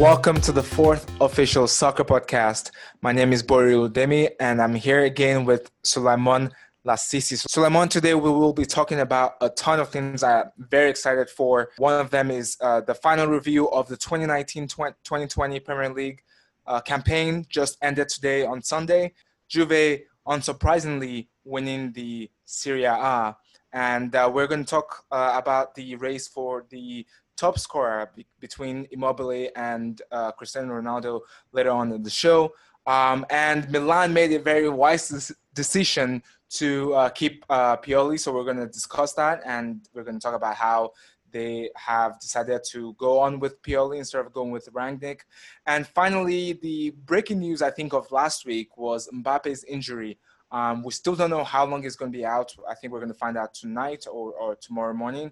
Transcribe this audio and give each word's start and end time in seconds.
welcome 0.00 0.40
to 0.40 0.50
the 0.50 0.62
fourth 0.62 1.12
official 1.20 1.66
soccer 1.66 2.02
podcast. 2.02 2.70
My 3.02 3.12
name 3.12 3.34
is 3.34 3.42
Bori 3.42 3.74
Udemi, 3.74 4.30
and 4.40 4.62
I'm 4.62 4.74
here 4.74 5.04
again 5.04 5.44
with 5.44 5.70
Suleiman 5.84 6.50
Lassisi. 6.86 7.36
Suleiman, 7.36 7.86
today 7.86 8.14
we 8.14 8.30
will 8.30 8.54
be 8.54 8.64
talking 8.64 9.00
about 9.00 9.34
a 9.42 9.50
ton 9.50 9.78
of 9.78 9.90
things 9.90 10.22
I'm 10.22 10.46
very 10.56 10.88
excited 10.88 11.28
for. 11.28 11.72
One 11.76 12.00
of 12.00 12.08
them 12.08 12.30
is 12.30 12.56
uh, 12.62 12.80
the 12.80 12.94
final 12.94 13.26
review 13.26 13.68
of 13.72 13.88
the 13.88 13.96
2019-2020 13.98 15.62
Premier 15.62 15.92
League 15.92 16.22
uh, 16.66 16.80
campaign 16.80 17.44
just 17.50 17.76
ended 17.82 18.08
today 18.08 18.46
on 18.46 18.62
Sunday. 18.62 19.12
Juve, 19.50 20.00
unsurprisingly, 20.26 21.26
winning 21.44 21.92
the 21.92 22.30
Serie 22.46 22.84
A. 22.84 23.36
And 23.74 24.16
uh, 24.16 24.30
we're 24.32 24.46
going 24.46 24.64
to 24.64 24.70
talk 24.70 25.04
uh, 25.12 25.34
about 25.36 25.74
the 25.74 25.94
race 25.96 26.26
for 26.26 26.64
the 26.70 27.04
top 27.40 27.58
scorer 27.58 28.10
be- 28.14 28.26
between 28.38 28.86
Immobile 28.90 29.48
and 29.56 30.02
uh, 30.12 30.30
Cristiano 30.32 30.74
Ronaldo 30.80 31.20
later 31.52 31.70
on 31.70 31.92
in 31.92 32.02
the 32.02 32.10
show. 32.10 32.52
Um, 32.86 33.24
and 33.30 33.70
Milan 33.70 34.12
made 34.12 34.32
a 34.32 34.38
very 34.38 34.68
wise 34.68 35.32
decision 35.54 36.22
to 36.50 36.94
uh, 36.94 37.08
keep 37.08 37.44
uh, 37.48 37.76
Pioli, 37.76 38.18
so 38.18 38.32
we're 38.32 38.44
going 38.44 38.56
to 38.56 38.66
discuss 38.66 39.12
that, 39.14 39.40
and 39.46 39.88
we're 39.94 40.02
going 40.02 40.18
to 40.18 40.20
talk 40.20 40.34
about 40.34 40.56
how 40.56 40.92
they 41.32 41.70
have 41.76 42.18
decided 42.18 42.60
to 42.72 42.94
go 42.94 43.20
on 43.20 43.38
with 43.38 43.62
Pioli 43.62 43.98
instead 43.98 44.24
of 44.24 44.32
going 44.32 44.50
with 44.50 44.68
Rangnick. 44.72 45.20
And 45.66 45.86
finally, 45.86 46.54
the 46.54 46.90
breaking 47.04 47.38
news 47.38 47.62
I 47.62 47.70
think 47.70 47.92
of 47.92 48.10
last 48.10 48.44
week 48.44 48.76
was 48.76 49.08
Mbappe's 49.14 49.62
injury. 49.64 50.18
Um, 50.50 50.82
we 50.82 50.90
still 50.90 51.14
don't 51.14 51.30
know 51.30 51.44
how 51.44 51.64
long 51.64 51.84
he's 51.84 51.94
going 51.94 52.10
to 52.10 52.18
be 52.18 52.24
out. 52.24 52.52
I 52.68 52.74
think 52.74 52.92
we're 52.92 52.98
going 52.98 53.12
to 53.12 53.18
find 53.18 53.36
out 53.36 53.54
tonight 53.54 54.06
or, 54.10 54.32
or 54.32 54.56
tomorrow 54.56 54.92
morning. 54.92 55.30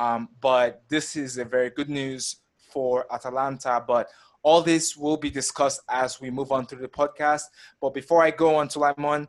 Um, 0.00 0.30
but 0.40 0.82
this 0.88 1.14
is 1.14 1.36
a 1.36 1.44
very 1.44 1.68
good 1.68 1.90
news 1.90 2.36
for 2.72 3.04
Atalanta. 3.12 3.84
But 3.86 4.08
all 4.42 4.62
this 4.62 4.96
will 4.96 5.18
be 5.18 5.30
discussed 5.30 5.82
as 5.90 6.20
we 6.22 6.30
move 6.30 6.52
on 6.52 6.64
through 6.64 6.80
the 6.80 6.88
podcast. 6.88 7.42
But 7.82 7.92
before 7.92 8.22
I 8.22 8.30
go 8.30 8.56
on 8.56 8.68
to 8.68 8.78
Limon, 8.78 9.28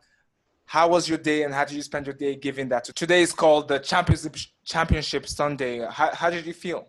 how 0.65 0.87
was 0.87 1.09
your 1.09 1.17
day 1.17 1.43
and 1.43 1.53
how 1.53 1.65
did 1.65 1.75
you 1.75 1.81
spend 1.81 2.05
your 2.05 2.15
day 2.15 2.33
given 2.33 2.69
that 2.69 2.85
today 2.95 3.21
is 3.21 3.33
called 3.33 3.67
the 3.67 3.77
championship 3.79 4.37
championship 4.63 5.27
sunday 5.27 5.79
how, 5.89 6.09
how 6.15 6.29
did 6.29 6.45
you 6.45 6.53
feel 6.53 6.87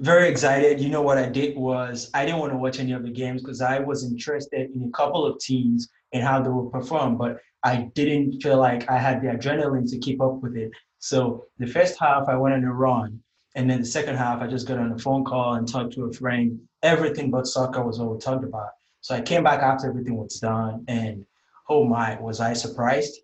very 0.00 0.28
excited 0.28 0.78
you 0.78 0.90
know 0.90 1.00
what 1.00 1.16
i 1.16 1.26
did 1.26 1.56
was 1.56 2.10
i 2.12 2.26
didn't 2.26 2.38
want 2.38 2.52
to 2.52 2.58
watch 2.58 2.78
any 2.78 2.92
of 2.92 3.02
the 3.02 3.10
games 3.10 3.40
because 3.40 3.62
i 3.62 3.78
was 3.78 4.04
interested 4.04 4.70
in 4.72 4.82
a 4.82 4.90
couple 4.90 5.24
of 5.24 5.38
teams 5.38 5.88
and 6.12 6.22
how 6.22 6.42
they 6.42 6.50
would 6.50 6.70
perform 6.70 7.16
but 7.16 7.38
i 7.64 7.88
didn't 7.94 8.38
feel 8.42 8.58
like 8.58 8.86
i 8.90 8.98
had 8.98 9.22
the 9.22 9.28
adrenaline 9.28 9.88
to 9.88 9.98
keep 9.98 10.20
up 10.20 10.34
with 10.42 10.54
it 10.54 10.70
so 11.00 11.46
the 11.58 11.66
first 11.66 11.98
half 11.98 12.28
i 12.28 12.36
went 12.36 12.54
on 12.54 12.62
a 12.64 12.72
run 12.72 13.20
and 13.56 13.68
then 13.68 13.80
the 13.80 13.86
second 13.86 14.16
half 14.16 14.40
i 14.40 14.46
just 14.46 14.68
got 14.68 14.78
on 14.78 14.92
a 14.92 14.98
phone 14.98 15.24
call 15.24 15.54
and 15.54 15.66
talked 15.66 15.92
to 15.92 16.04
a 16.04 16.12
friend 16.12 16.60
everything 16.82 17.30
but 17.30 17.46
soccer 17.46 17.84
was 17.84 17.98
all 17.98 18.14
we 18.14 18.18
talked 18.18 18.44
about 18.44 18.70
so 19.00 19.14
i 19.14 19.20
came 19.20 19.42
back 19.42 19.60
after 19.60 19.88
everything 19.88 20.16
was 20.16 20.38
done 20.38 20.84
and 20.86 21.26
oh 21.70 21.84
my, 21.84 22.20
was 22.20 22.40
I 22.40 22.52
surprised? 22.52 23.20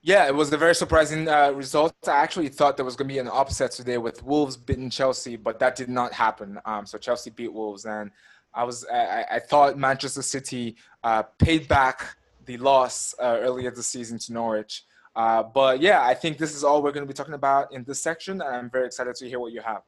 Yeah, 0.00 0.28
it 0.28 0.34
was 0.34 0.50
a 0.52 0.56
very 0.56 0.76
surprising 0.76 1.28
uh, 1.28 1.50
result. 1.50 1.92
I 2.06 2.12
actually 2.12 2.48
thought 2.48 2.76
there 2.76 2.84
was 2.84 2.94
going 2.94 3.08
to 3.08 3.14
be 3.14 3.18
an 3.18 3.28
upset 3.28 3.72
today 3.72 3.98
with 3.98 4.22
Wolves 4.22 4.56
beating 4.56 4.88
Chelsea, 4.88 5.36
but 5.36 5.58
that 5.58 5.74
did 5.74 5.88
not 5.88 6.12
happen. 6.12 6.58
Um, 6.64 6.86
so 6.86 6.96
Chelsea 6.98 7.30
beat 7.30 7.52
Wolves, 7.52 7.84
and 7.84 8.12
I 8.54 8.62
was 8.62 8.86
I, 8.86 9.24
I 9.32 9.38
thought 9.40 9.76
Manchester 9.76 10.22
City 10.22 10.76
uh, 11.02 11.24
paid 11.40 11.66
back 11.66 12.16
the 12.46 12.56
loss 12.58 13.14
uh, 13.20 13.38
earlier 13.40 13.72
this 13.72 13.88
season 13.88 14.18
to 14.20 14.32
Norwich. 14.32 14.84
Uh, 15.14 15.42
but 15.42 15.80
yeah, 15.80 16.04
I 16.04 16.14
think 16.14 16.38
this 16.38 16.54
is 16.54 16.64
all 16.64 16.82
we're 16.82 16.92
going 16.92 17.06
to 17.06 17.12
be 17.12 17.16
talking 17.16 17.34
about 17.34 17.72
in 17.72 17.84
this 17.84 18.00
section, 18.00 18.40
and 18.40 18.54
I'm 18.54 18.70
very 18.70 18.86
excited 18.86 19.14
to 19.16 19.28
hear 19.28 19.40
what 19.40 19.52
you 19.52 19.60
have. 19.60 19.82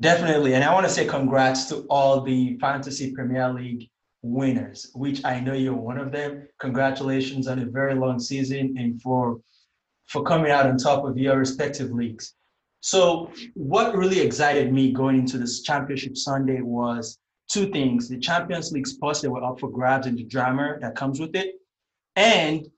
Definitely, 0.00 0.54
and 0.54 0.64
I 0.64 0.72
want 0.72 0.86
to 0.86 0.92
say 0.92 1.06
congrats 1.06 1.66
to 1.66 1.86
all 1.88 2.20
the 2.20 2.56
Fantasy 2.58 3.12
Premier 3.12 3.52
League 3.52 3.88
winners, 4.22 4.90
which 4.94 5.24
I 5.24 5.38
know 5.38 5.52
you're 5.52 5.74
one 5.74 5.98
of 5.98 6.10
them. 6.10 6.48
Congratulations 6.58 7.46
on 7.46 7.60
a 7.60 7.66
very 7.66 7.94
long 7.94 8.18
season 8.18 8.76
and 8.78 9.00
for 9.00 9.40
for 10.06 10.22
coming 10.22 10.50
out 10.50 10.66
on 10.66 10.76
top 10.76 11.04
of 11.04 11.16
your 11.16 11.38
respective 11.38 11.90
leagues. 11.90 12.34
So, 12.80 13.30
what 13.54 13.96
really 13.96 14.20
excited 14.20 14.72
me 14.72 14.92
going 14.92 15.18
into 15.18 15.38
this 15.38 15.62
championship 15.62 16.16
Sunday 16.16 16.60
was 16.60 17.18
two 17.48 17.70
things: 17.70 18.08
the 18.08 18.18
Champions 18.18 18.72
League 18.72 18.86
spots 18.86 19.20
that 19.20 19.30
were 19.30 19.44
up 19.44 19.60
for 19.60 19.70
grabs 19.70 20.06
and 20.06 20.18
the 20.18 20.24
drama 20.24 20.76
that 20.80 20.96
comes 20.96 21.20
with 21.20 21.34
it, 21.36 21.54
and 22.16 22.68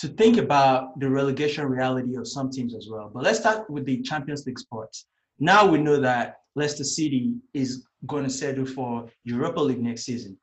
to 0.00 0.08
think 0.08 0.38
about 0.38 0.98
the 0.98 1.08
relegation 1.08 1.66
reality 1.66 2.16
of 2.16 2.26
some 2.26 2.50
teams 2.50 2.74
as 2.74 2.88
well. 2.90 3.10
But 3.12 3.24
let's 3.24 3.38
start 3.38 3.68
with 3.70 3.84
the 3.84 4.02
Champions 4.02 4.46
League 4.46 4.58
spots. 4.58 5.06
Now 5.38 5.66
we 5.66 5.78
know 5.78 6.00
that 6.00 6.36
Leicester 6.54 6.84
City 6.84 7.34
is 7.54 7.86
going 8.06 8.24
to 8.24 8.30
settle 8.30 8.66
for 8.66 9.08
Europa 9.24 9.60
League 9.60 9.82
next 9.82 10.04
season 10.04 10.36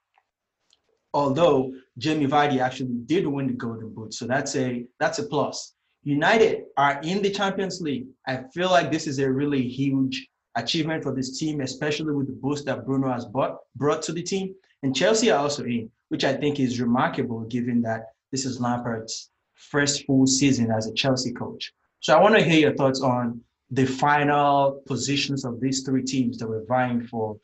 although 1.18 1.74
Jamie 1.98 2.28
Vardy 2.28 2.60
actually 2.60 2.94
did 3.06 3.26
win 3.26 3.48
the 3.48 3.54
Golden 3.54 3.92
Boot. 3.94 4.14
So 4.14 4.28
that's 4.28 4.56
a 4.56 4.86
that's 5.00 5.20
a 5.20 5.24
plus. 5.24 5.74
United 6.04 6.66
are 6.78 7.02
in 7.04 7.22
the 7.22 7.32
Champions 7.32 7.82
League. 7.82 8.06
I 8.28 8.44
feel 8.54 8.70
like 8.70 8.92
this 8.92 9.08
is 9.08 9.18
a 9.20 9.30
really 9.30 9.68
huge 9.68 10.28
achievement 10.56 11.04
for 11.04 11.14
this 11.14 11.40
team, 11.40 11.62
especially 11.62 12.14
with 12.14 12.28
the 12.28 12.34
boost 12.34 12.66
that 12.66 12.86
Bruno 12.86 13.12
has 13.12 13.26
brought, 13.26 13.58
brought 13.76 14.02
to 14.04 14.14
the 14.14 14.24
team. 14.24 14.54
And 14.84 14.96
Chelsea 14.96 15.32
are 15.32 15.40
also 15.40 15.64
in, 15.64 15.90
which 16.10 16.24
I 16.24 16.34
think 16.34 16.60
is 16.60 16.80
remarkable 16.80 17.42
given 17.42 17.82
that 17.82 18.02
this 18.32 18.46
is 18.46 18.62
Lampard's 18.62 19.32
first 19.58 20.06
full 20.06 20.28
season 20.28 20.72
as 20.72 20.88
a 20.88 20.94
Chelsea 20.94 21.34
coach. 21.34 21.74
So 22.00 22.16
I 22.16 22.22
want 22.22 22.36
to 22.36 22.44
hear 22.44 22.60
your 22.60 22.76
thoughts 22.76 23.02
on 23.02 23.42
the 23.72 23.86
final 23.86 24.82
positions 24.86 25.44
of 25.44 25.60
these 25.60 25.84
three 25.84 26.04
teams 26.04 26.38
that 26.38 26.48
were 26.48 26.64
vying 26.68 27.06
for 27.06 27.38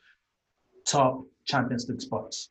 top 0.86 1.24
Champions 1.44 1.88
League 1.88 2.00
spots. 2.00 2.50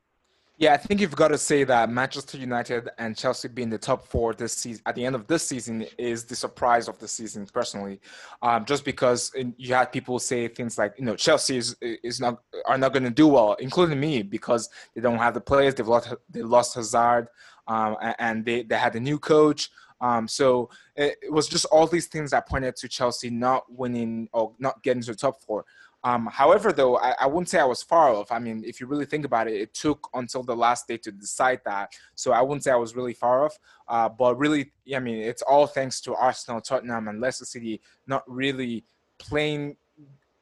Yeah, 0.59 0.73
I 0.73 0.77
think 0.77 1.01
you've 1.01 1.15
got 1.15 1.29
to 1.29 1.37
say 1.37 1.63
that 1.63 1.89
Manchester 1.89 2.37
United 2.37 2.87
and 2.99 3.17
Chelsea 3.17 3.47
being 3.47 3.71
the 3.71 3.77
top 3.79 4.05
four 4.07 4.35
this 4.35 4.53
season 4.53 4.83
at 4.85 4.93
the 4.93 5.03
end 5.03 5.15
of 5.15 5.25
this 5.25 5.45
season 5.45 5.87
is 5.97 6.25
the 6.25 6.35
surprise 6.35 6.87
of 6.87 6.99
the 6.99 7.07
season. 7.07 7.47
Personally, 7.51 7.99
um, 8.43 8.63
just 8.63 8.85
because 8.85 9.31
you 9.57 9.73
had 9.73 9.91
people 9.91 10.19
say 10.19 10.47
things 10.47 10.77
like, 10.77 10.93
you 10.97 11.05
know, 11.05 11.15
Chelsea 11.15 11.57
is 11.57 11.75
is 11.81 12.19
not 12.19 12.43
are 12.67 12.77
not 12.77 12.93
going 12.93 13.03
to 13.03 13.09
do 13.09 13.27
well, 13.27 13.53
including 13.55 13.99
me, 13.99 14.21
because 14.21 14.69
they 14.93 15.01
don't 15.01 15.17
have 15.17 15.33
the 15.33 15.41
players. 15.41 15.73
They've 15.73 15.87
lost 15.87 16.13
they 16.29 16.43
lost 16.43 16.75
Hazard, 16.75 17.29
um, 17.67 17.95
and 18.19 18.45
they 18.45 18.63
they 18.63 18.77
had 18.77 18.95
a 18.95 18.99
new 18.99 19.19
coach. 19.19 19.69
Um, 20.01 20.27
so 20.27 20.69
it, 20.95 21.15
it 21.23 21.31
was 21.31 21.47
just 21.47 21.65
all 21.65 21.87
these 21.87 22.07
things 22.07 22.31
that 22.31 22.47
pointed 22.47 22.75
to 22.77 22.89
Chelsea 22.89 23.29
not 23.29 23.63
winning 23.71 24.27
or 24.33 24.53
not 24.59 24.83
getting 24.83 25.01
to 25.03 25.11
the 25.11 25.17
top 25.17 25.41
four. 25.41 25.65
Um, 26.05 26.27
however, 26.31 26.73
though, 26.73 26.97
I, 26.97 27.15
I, 27.21 27.27
wouldn't 27.27 27.47
say 27.47 27.59
I 27.59 27.65
was 27.65 27.81
far 27.81 28.09
off. 28.09 28.29
I 28.29 28.37
mean, 28.37 28.63
if 28.65 28.81
you 28.81 28.87
really 28.87 29.05
think 29.05 29.23
about 29.23 29.47
it, 29.47 29.53
it 29.53 29.73
took 29.73 30.09
until 30.13 30.43
the 30.43 30.55
last 30.55 30.85
day 30.85 30.97
to 30.97 31.11
decide 31.13 31.61
that. 31.63 31.93
So 32.15 32.33
I 32.33 32.41
wouldn't 32.41 32.65
say 32.65 32.71
I 32.71 32.75
was 32.75 32.93
really 32.93 33.13
far 33.13 33.45
off. 33.45 33.57
Uh, 33.87 34.09
but 34.09 34.37
really, 34.37 34.73
I 34.93 34.99
mean, 34.99 35.21
it's 35.21 35.41
all 35.43 35.65
thanks 35.65 36.01
to 36.01 36.15
Arsenal, 36.15 36.59
Tottenham, 36.59 37.07
and 37.07 37.21
Leicester 37.21 37.45
City 37.45 37.79
not 38.05 38.23
really 38.27 38.83
playing 39.17 39.77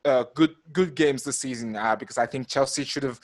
uh, 0.03 0.24
good 0.34 0.56
good 0.72 0.96
games 0.96 1.24
this 1.24 1.38
season. 1.38 1.76
Uh, 1.76 1.96
because 1.96 2.18
I 2.18 2.26
think 2.26 2.48
Chelsea 2.48 2.84
should 2.84 3.03
have, 3.03 3.20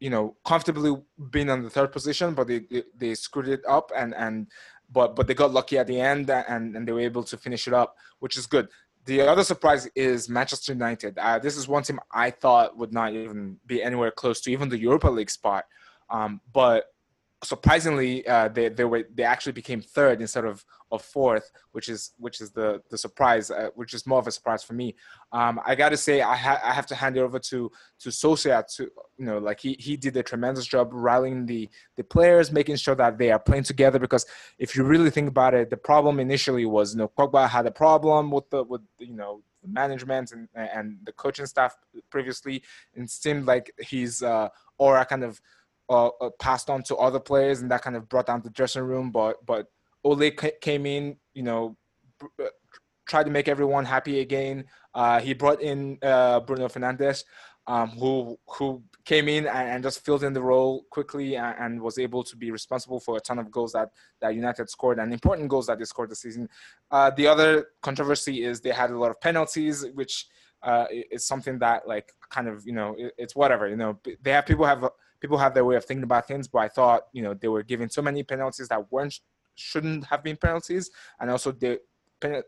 you 0.00 0.10
know, 0.10 0.36
comfortably 0.44 0.96
been 1.30 1.50
on 1.50 1.62
the 1.62 1.70
third 1.70 1.92
position, 1.92 2.34
but 2.34 2.46
they 2.48 2.66
they, 2.96 3.14
screwed 3.14 3.48
it 3.48 3.62
up 3.68 3.92
and 3.94 4.14
and 4.14 4.48
but 4.90 5.16
but 5.16 5.26
they 5.26 5.34
got 5.34 5.52
lucky 5.52 5.78
at 5.78 5.86
the 5.86 6.00
end 6.00 6.30
and, 6.30 6.76
and 6.76 6.86
they 6.86 6.92
were 6.92 7.00
able 7.00 7.22
to 7.24 7.36
finish 7.36 7.66
it 7.66 7.74
up, 7.74 7.96
which 8.20 8.36
is 8.36 8.46
good. 8.46 8.68
The 9.04 9.20
other 9.20 9.44
surprise 9.44 9.86
is 9.94 10.28
Manchester 10.28 10.72
United. 10.72 11.16
Uh, 11.18 11.38
this 11.38 11.56
is 11.56 11.68
one 11.68 11.84
team 11.84 12.00
I 12.12 12.30
thought 12.30 12.76
would 12.76 12.92
not 12.92 13.12
even 13.12 13.58
be 13.66 13.82
anywhere 13.82 14.10
close 14.10 14.40
to 14.42 14.52
even 14.52 14.68
the 14.68 14.78
Europa 14.78 15.08
League 15.08 15.30
spot. 15.30 15.64
Um, 16.10 16.40
but 16.52 16.86
surprisingly, 17.44 18.26
uh, 18.26 18.48
they 18.48 18.68
they 18.68 18.84
were 18.84 19.04
they 19.14 19.22
actually 19.22 19.52
became 19.52 19.80
third 19.80 20.20
instead 20.20 20.44
of 20.44 20.64
of 20.90 21.02
fourth, 21.02 21.50
which 21.72 21.88
is 21.88 22.12
which 22.18 22.40
is 22.40 22.50
the 22.50 22.82
the 22.90 22.96
surprise, 22.96 23.50
uh, 23.50 23.68
which 23.74 23.92
is 23.92 24.06
more 24.06 24.18
of 24.18 24.26
a 24.26 24.30
surprise 24.30 24.62
for 24.62 24.72
me. 24.72 24.94
Um, 25.32 25.60
I 25.66 25.74
got 25.74 25.90
to 25.90 25.96
say, 25.96 26.22
I, 26.22 26.36
ha- 26.36 26.60
I 26.64 26.72
have 26.72 26.86
to 26.86 26.94
hand 26.94 27.16
it 27.16 27.20
over 27.20 27.38
to 27.38 27.70
to 28.00 28.08
Solskjaer 28.08 28.66
to 28.76 28.90
you 29.18 29.26
know 29.26 29.38
like 29.38 29.60
he 29.60 29.76
he 29.78 29.96
did 29.96 30.16
a 30.16 30.22
tremendous 30.22 30.66
job 30.66 30.90
rallying 30.92 31.46
the 31.46 31.68
the 31.96 32.04
players, 32.04 32.50
making 32.50 32.76
sure 32.76 32.94
that 32.94 33.18
they 33.18 33.30
are 33.30 33.38
playing 33.38 33.64
together. 33.64 33.98
Because 33.98 34.26
if 34.58 34.74
you 34.74 34.84
really 34.84 35.10
think 35.10 35.28
about 35.28 35.54
it, 35.54 35.70
the 35.70 35.76
problem 35.76 36.20
initially 36.20 36.64
was 36.64 36.94
you 36.94 36.98
know 36.98 37.08
Pogba 37.08 37.48
had 37.48 37.66
a 37.66 37.70
problem 37.70 38.30
with 38.30 38.48
the 38.50 38.62
with 38.62 38.82
you 38.98 39.14
know 39.14 39.42
the 39.62 39.68
management 39.68 40.32
and 40.32 40.48
and 40.54 40.98
the 41.04 41.12
coaching 41.12 41.46
staff 41.46 41.76
previously, 42.10 42.62
and 42.94 43.04
it 43.04 43.10
seemed 43.10 43.44
like 43.46 43.72
his 43.78 44.22
uh, 44.22 44.48
aura 44.78 45.04
kind 45.04 45.24
of 45.24 45.40
uh, 45.88 46.08
uh, 46.20 46.30
passed 46.38 46.70
on 46.70 46.82
to 46.84 46.96
other 46.96 47.20
players, 47.20 47.60
and 47.60 47.70
that 47.70 47.82
kind 47.82 47.96
of 47.96 48.08
brought 48.08 48.26
down 48.26 48.42
the 48.42 48.50
dressing 48.50 48.82
room. 48.82 49.10
But 49.10 49.44
but 49.46 49.66
Ole 50.04 50.30
came 50.60 50.86
in, 50.86 51.16
you 51.34 51.42
know, 51.42 51.76
uh, 52.22 52.46
tried 53.06 53.24
to 53.24 53.30
make 53.30 53.48
everyone 53.48 53.84
happy 53.84 54.20
again. 54.20 54.64
Uh, 54.94 55.20
he 55.20 55.34
brought 55.34 55.60
in 55.60 55.98
uh, 56.02 56.40
Bruno 56.40 56.68
Fernandes, 56.68 57.24
um, 57.66 57.90
who 57.90 58.38
who 58.48 58.82
came 59.04 59.28
in 59.28 59.46
and, 59.46 59.68
and, 59.68 59.84
just 59.84 60.04
filled 60.04 60.24
in 60.24 60.32
the 60.32 60.42
role 60.42 60.84
quickly 60.90 61.36
and, 61.36 61.54
and, 61.60 61.80
was 61.80 61.96
able 61.96 62.24
to 62.24 62.36
be 62.36 62.50
responsible 62.50 62.98
for 62.98 63.16
a 63.16 63.20
ton 63.20 63.38
of 63.38 63.52
goals 63.52 63.72
that, 63.72 63.90
that 64.20 64.34
United 64.34 64.68
scored 64.68 64.98
and 64.98 65.12
important 65.12 65.48
goals 65.48 65.68
that 65.68 65.78
they 65.78 65.84
scored 65.84 66.10
this 66.10 66.22
season. 66.22 66.48
Uh, 66.90 67.08
the 67.10 67.24
other 67.24 67.68
controversy 67.82 68.42
is 68.42 68.60
they 68.60 68.70
had 68.70 68.90
a 68.90 68.98
lot 68.98 69.12
of 69.12 69.20
penalties, 69.20 69.86
which 69.94 70.26
uh, 70.62 70.86
is 70.90 71.24
something 71.24 71.58
that 71.58 71.86
like 71.86 72.12
kind 72.30 72.48
of 72.48 72.66
you 72.66 72.72
know 72.72 72.94
it, 72.98 73.12
it's 73.18 73.36
whatever 73.36 73.68
you 73.68 73.76
know 73.76 73.98
they 74.22 74.32
have 74.32 74.46
people 74.46 74.64
have 74.64 74.88
people 75.20 75.38
have 75.38 75.54
their 75.54 75.64
way 75.64 75.76
of 75.76 75.84
thinking 75.84 76.04
about 76.04 76.26
things 76.26 76.48
but 76.48 76.58
i 76.58 76.68
thought 76.68 77.02
you 77.12 77.22
know 77.22 77.34
they 77.34 77.48
were 77.48 77.62
giving 77.62 77.88
so 77.88 78.02
many 78.02 78.22
penalties 78.22 78.68
that 78.68 78.90
weren't 78.92 79.20
shouldn't 79.54 80.04
have 80.04 80.22
been 80.22 80.36
penalties 80.36 80.90
and 81.20 81.30
also 81.30 81.50
the 81.52 81.80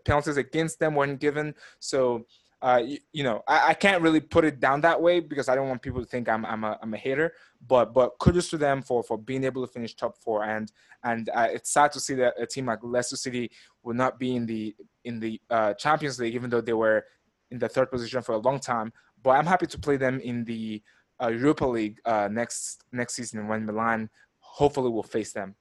penalties 0.04 0.36
against 0.36 0.78
them 0.78 0.94
weren't 0.94 1.20
given 1.20 1.54
so 1.78 2.24
uh, 2.60 2.82
you, 2.84 2.98
you, 3.12 3.22
know, 3.22 3.42
I, 3.46 3.68
I, 3.68 3.74
can't 3.74 4.02
really 4.02 4.18
put 4.18 4.44
it 4.44 4.58
down 4.58 4.80
that 4.80 5.00
way 5.00 5.20
because 5.20 5.48
I 5.48 5.54
don't 5.54 5.68
want 5.68 5.80
people 5.80 6.00
to 6.00 6.06
think 6.06 6.28
I'm 6.28 6.44
I'm 6.44 6.64
a, 6.64 6.76
I'm 6.82 6.92
a 6.92 6.96
hater. 6.96 7.32
But 7.64 7.94
but 7.94 8.18
kudos 8.18 8.50
to 8.50 8.58
them 8.58 8.82
for 8.82 9.04
for 9.04 9.16
being 9.16 9.44
able 9.44 9.64
to 9.64 9.72
finish 9.72 9.94
top 9.94 10.18
four. 10.18 10.44
And 10.44 10.72
and 11.04 11.30
uh, 11.32 11.48
it's 11.52 11.70
sad 11.70 11.92
to 11.92 12.00
see 12.00 12.14
that 12.14 12.34
a 12.36 12.46
team 12.46 12.66
like 12.66 12.80
Leicester 12.82 13.16
City 13.16 13.52
will 13.84 13.94
not 13.94 14.18
be 14.18 14.34
in 14.34 14.44
the 14.44 14.74
in 15.04 15.20
the 15.20 15.40
uh, 15.50 15.74
Champions 15.74 16.18
League, 16.18 16.34
even 16.34 16.50
though 16.50 16.60
they 16.60 16.72
were 16.72 17.04
in 17.52 17.58
the 17.58 17.68
third 17.68 17.92
position 17.92 18.22
for 18.22 18.32
a 18.32 18.38
long 18.38 18.58
time. 18.58 18.92
But 19.22 19.30
I'm 19.30 19.46
happy 19.46 19.66
to 19.66 19.78
play 19.78 19.96
them 19.96 20.18
in 20.20 20.44
the 20.44 20.82
uh, 21.22 21.28
Europa 21.28 21.66
League 21.66 21.98
uh, 22.04 22.28
next 22.30 22.84
next 22.92 23.14
season 23.14 23.48
when 23.48 23.66
Milan 23.66 24.08
hopefully 24.38 24.90
will 24.90 25.02
face 25.02 25.32
them. 25.32 25.54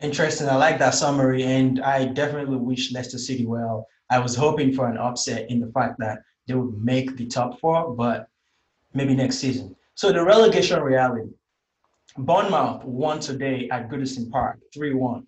Interesting. 0.00 0.48
I 0.48 0.56
like 0.56 0.78
that 0.78 0.94
summary, 0.94 1.42
and 1.44 1.80
I 1.80 2.06
definitely 2.06 2.56
wish 2.56 2.92
Leicester 2.92 3.18
City 3.18 3.44
well. 3.46 3.86
I 4.08 4.18
was 4.18 4.34
hoping 4.34 4.72
for 4.72 4.88
an 4.88 4.96
upset 4.96 5.50
in 5.50 5.60
the 5.60 5.70
fact 5.72 5.96
that 5.98 6.20
they 6.46 6.54
would 6.54 6.82
make 6.82 7.16
the 7.16 7.26
top 7.26 7.60
four, 7.60 7.94
but 7.94 8.28
maybe 8.94 9.14
next 9.14 9.38
season. 9.38 9.76
So 9.94 10.12
the 10.12 10.24
relegation 10.24 10.80
reality. 10.80 11.30
Bournemouth 12.16 12.84
won 12.84 13.20
today 13.20 13.68
at 13.70 13.88
Goodison 13.88 14.30
Park, 14.30 14.58
3-1. 14.76 15.24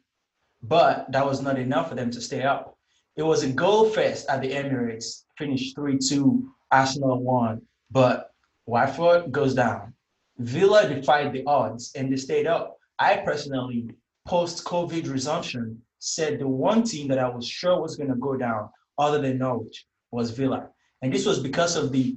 But 0.65 1.11
that 1.13 1.25
was 1.25 1.41
not 1.41 1.59
enough 1.59 1.89
for 1.89 1.95
them 1.95 2.11
to 2.11 2.21
stay 2.21 2.43
up. 2.43 2.77
It 3.17 3.23
was 3.23 3.45
a 3.45 3.49
goal 3.49 3.91
fest 3.91 4.29
at 4.29 4.41
the 4.41 4.51
Emirates, 4.51 5.25
finished 5.39 5.77
3-2, 5.77 6.43
Arsenal 6.73 7.23
won, 7.23 7.63
but 7.91 8.32
Watford 8.67 9.33
goes 9.33 9.55
down. 9.55 9.95
Villa 10.39 10.89
defied 10.89 11.33
the 11.33 11.45
odds 11.47 11.93
and 11.97 12.13
they 12.13 12.17
stayed 12.17 12.47
up. 12.47 12.77
I 12.99 13.17
personally, 13.17 13.91
post-COVID 14.27 15.11
resumption, 15.11 15.83
said 15.99 16.39
the 16.39 16.49
one 16.49 16.83
team 16.83 17.09
that 17.09 17.19
I 17.19 17.29
was 17.29 17.47
sure 17.47 17.81
was 17.81 17.97
going 17.97 18.11
to 18.11 18.17
go 18.17 18.37
down 18.37 18.69
other 18.99 19.21
than 19.21 19.39
Norwich 19.39 19.87
was 20.11 20.31
Villa. 20.31 20.69
And 21.01 21.13
this 21.13 21.27
was 21.27 21.41
because 21.41 21.77
of 21.77 21.93
the 21.93 22.17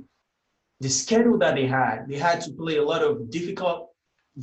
the 0.81 0.89
schedule 0.89 1.37
that 1.37 1.55
they 1.55 1.65
had. 1.65 2.05
They 2.07 2.17
had 2.17 2.41
to 2.41 2.51
play 2.51 2.77
a 2.77 2.83
lot 2.83 3.01
of 3.01 3.29
difficult 3.31 3.91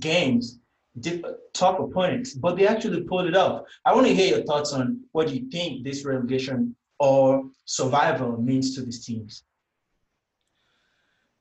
games, 0.00 0.58
diff- 0.98 1.24
tough 1.52 1.78
opponents, 1.78 2.32
but 2.32 2.56
they 2.56 2.66
actually 2.66 3.02
pulled 3.02 3.26
it 3.26 3.36
off. 3.36 3.66
I 3.84 3.94
want 3.94 4.06
to 4.06 4.14
hear 4.14 4.36
your 4.36 4.44
thoughts 4.44 4.72
on 4.72 5.04
what 5.12 5.28
you 5.28 5.50
think 5.50 5.84
this 5.84 6.06
relegation 6.06 6.74
or 6.98 7.44
survival 7.66 8.40
means 8.40 8.74
to 8.74 8.82
these 8.82 9.04
teams. 9.04 9.44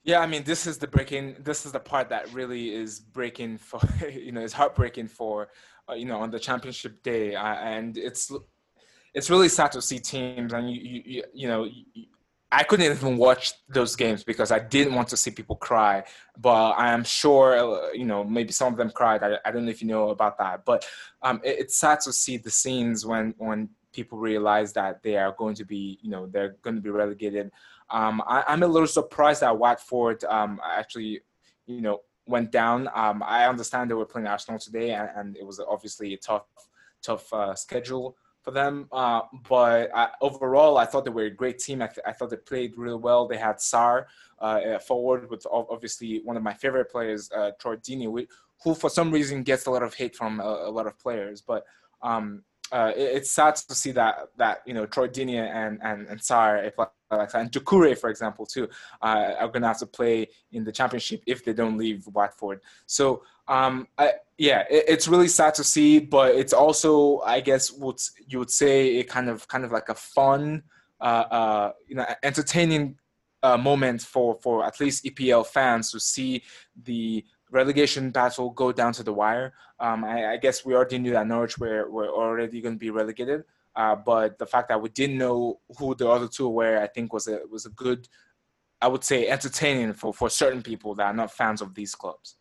Yeah, 0.04 0.20
I 0.20 0.28
mean, 0.28 0.44
this 0.44 0.66
is 0.66 0.78
the 0.80 0.88
breaking. 0.88 1.36
This 1.40 1.66
is 1.66 1.72
the 1.72 1.80
part 1.80 2.10
that 2.10 2.34
really 2.34 2.74
is 2.74 3.00
breaking 3.00 3.58
for 3.58 3.80
you 4.10 4.32
know, 4.32 4.42
it's 4.42 4.54
heartbreaking 4.54 5.08
for 5.08 5.50
uh, 5.90 5.94
you 5.94 6.06
know 6.06 6.18
on 6.18 6.32
the 6.32 6.40
championship 6.40 7.04
day, 7.04 7.36
uh, 7.36 7.56
and 7.56 7.98
it's 7.98 8.32
it's 9.14 9.30
really 9.30 9.50
sad 9.50 9.72
to 9.74 9.82
see 9.82 10.00
teams 10.00 10.54
and 10.54 10.72
you 10.72 11.02
you, 11.06 11.24
you 11.34 11.48
know. 11.48 11.66
You, 11.66 12.06
I 12.54 12.64
couldn't 12.64 12.92
even 12.92 13.16
watch 13.16 13.54
those 13.70 13.96
games 13.96 14.26
because 14.26 14.52
I 14.52 14.60
didn't 14.60 14.94
want 14.94 15.08
to 15.10 15.16
see 15.16 15.32
people 15.32 15.56
cry. 15.56 16.04
But 16.38 16.72
I 16.72 16.92
am 16.92 17.06
sure, 17.06 17.58
uh, 17.58 17.92
you 17.94 18.04
know, 18.04 18.26
maybe 18.26 18.52
some 18.52 18.74
of 18.74 18.78
them 18.78 18.92
cried. 18.92 19.24
I, 19.24 19.38
I 19.46 19.52
don't 19.52 19.64
know 19.64 19.72
if 19.72 19.82
you 19.82 19.88
know 19.88 20.10
about 20.10 20.38
that. 20.40 20.66
But 20.66 20.86
um, 21.22 21.40
it, 21.46 21.60
it's 21.60 21.78
sad 21.78 22.02
to 22.02 22.12
see 22.12 22.36
the 22.36 22.52
scenes 22.52 23.06
when 23.06 23.34
when 23.38 23.70
people 23.94 24.18
realize 24.18 24.74
that 24.74 25.02
they 25.02 25.16
are 25.18 25.34
going 25.38 25.56
to 25.56 25.66
be, 25.66 25.98
you 26.02 26.10
know, 26.10 26.28
they're 26.28 26.56
going 26.62 26.76
to 26.76 26.82
be 26.82 26.90
relegated. 26.90 27.52
Um, 27.92 28.22
I, 28.26 28.44
am 28.48 28.64
a 28.64 28.68
little 28.68 28.88
surprised 28.88 29.42
that 29.42 29.58
Watford 29.58 30.24
um, 30.26 30.60
actually, 30.64 31.22
you 31.66 31.82
know, 31.82 32.02
went 32.26 32.52
down. 32.52 32.90
Um, 32.94 33.24
I 33.26 33.46
understand 33.48 33.90
they 33.90 33.96
were 33.96 34.06
playing 34.06 34.28
Arsenal 34.28 34.60
today, 34.60 34.92
and, 34.92 35.10
and 35.16 35.38
it 35.38 35.46
was 35.46 35.60
obviously 35.60 36.14
a 36.14 36.18
tough, 36.18 36.46
tough 37.02 37.32
uh, 37.34 37.56
schedule 37.56 38.16
for 38.42 38.52
them. 38.52 38.88
Uh, 38.92 39.22
but 39.48 39.92
I, 39.94 40.10
overall, 40.22 40.78
I 40.78 40.86
thought 40.86 41.06
they 41.06 41.12
were 41.12 41.26
a 41.26 41.30
great 41.30 41.60
team. 41.60 41.82
I, 41.82 41.88
th- 41.88 42.06
I 42.06 42.12
thought 42.12 42.30
they 42.30 42.38
played 42.38 42.78
really 42.78 42.98
well. 42.98 43.28
They 43.28 43.38
had 43.38 43.58
Sarr 43.58 44.06
uh, 44.40 44.80
forward 44.80 45.30
with 45.30 45.46
obviously 45.52 46.22
one 46.24 46.38
of 46.38 46.44
my 46.44 46.54
favorite 46.54 46.92
players, 46.92 47.30
uh, 47.32 47.52
Troy 47.60 47.76
Deeney, 47.76 48.28
who 48.64 48.76
for 48.76 48.90
some 48.90 49.12
reason 49.12 49.44
gets 49.44 49.66
a 49.66 49.72
lot 49.72 49.84
of 49.84 49.94
hate 49.94 50.16
from 50.16 50.40
a, 50.40 50.44
a 50.44 50.72
lot 50.72 50.88
of 50.88 50.98
players. 51.00 51.42
But 51.42 51.64
um, 52.02 52.44
uh, 52.72 52.92
it, 52.96 53.02
it's 53.18 53.32
sad 53.32 53.56
to 53.56 53.76
see 53.76 53.92
that 53.92 54.30
that 54.38 54.62
you 54.66 54.74
know 54.74 54.86
Troy 54.86 55.06
and 55.06 55.80
and 55.82 56.08
and 56.08 56.20
Sarr 56.20 56.72
and 57.12 57.52
Doucouré, 57.52 57.98
for 57.98 58.10
example, 58.10 58.46
too, 58.46 58.70
uh, 59.02 59.34
are 59.40 59.48
going 59.48 59.62
to 59.62 59.68
have 59.68 59.80
to 59.80 59.86
play 59.86 60.28
in 60.52 60.64
the 60.64 60.72
championship 60.72 61.22
if 61.28 61.44
they 61.44 61.54
don't 61.54 61.78
leave 61.78 62.08
Watford. 62.08 62.62
So 62.86 63.24
um, 63.48 63.88
I, 63.98 64.14
yeah, 64.38 64.64
it, 64.70 64.86
it's 64.88 65.08
really 65.08 65.28
sad 65.28 65.54
to 65.56 65.64
see, 65.64 66.00
but 66.00 66.36
it's 66.36 66.54
also, 66.54 67.20
I 67.20 67.42
guess, 67.42 67.72
what 67.72 68.02
you 68.28 68.40
would 68.40 68.50
say, 68.52 69.00
a 69.00 69.04
kind 69.04 69.30
of 69.30 69.48
kind 69.48 69.66
of 69.66 69.72
like 69.72 69.90
a 69.90 69.96
fun, 69.96 70.64
uh, 71.00 71.26
uh, 71.32 71.72
you 71.88 71.96
know, 71.96 72.06
entertaining 72.24 72.98
uh, 73.44 73.58
moment 73.58 74.02
for 74.02 74.38
for 74.42 74.66
at 74.66 74.80
least 74.80 75.04
EPL 75.04 75.46
fans 75.46 75.92
to 75.92 76.00
see 76.00 76.44
the 76.84 77.26
relegation 77.52 78.10
battle 78.10 78.50
go 78.50 78.72
down 78.72 78.94
to 78.94 79.04
the 79.04 79.14
wire. 79.14 79.54
Um, 79.80 80.04
I, 80.04 80.34
I, 80.34 80.38
guess 80.38 80.66
we 80.66 80.74
already 80.74 80.98
knew 80.98 81.12
that 81.12 81.28
Norwich 81.28 81.58
were, 81.58 81.90
were 81.90 82.08
already 82.08 82.62
going 82.62 82.76
to 82.76 82.80
be 82.80 82.90
relegated, 82.90 83.44
uh, 83.76 83.96
but 83.96 84.40
the 84.40 84.46
fact 84.46 84.70
that 84.70 84.82
we 84.82 84.90
didn't 84.90 85.18
know 85.18 85.60
who 85.78 85.94
the 85.96 86.10
other 86.10 86.28
two 86.28 86.50
were, 86.50 86.82
I 86.82 86.88
think, 86.88 87.14
was 87.14 87.28
a 87.28 87.42
was 87.50 87.66
a 87.66 87.70
good, 87.70 88.08
I 88.82 88.88
would 88.88 89.04
say, 89.04 89.28
entertaining 89.28 89.94
for 89.94 90.14
for 90.14 90.30
certain 90.30 90.64
people 90.64 90.96
that 90.96 91.06
are 91.06 91.14
not 91.14 91.32
fans 91.32 91.62
of 91.62 91.76
these 91.76 91.94
clubs. 91.94 92.38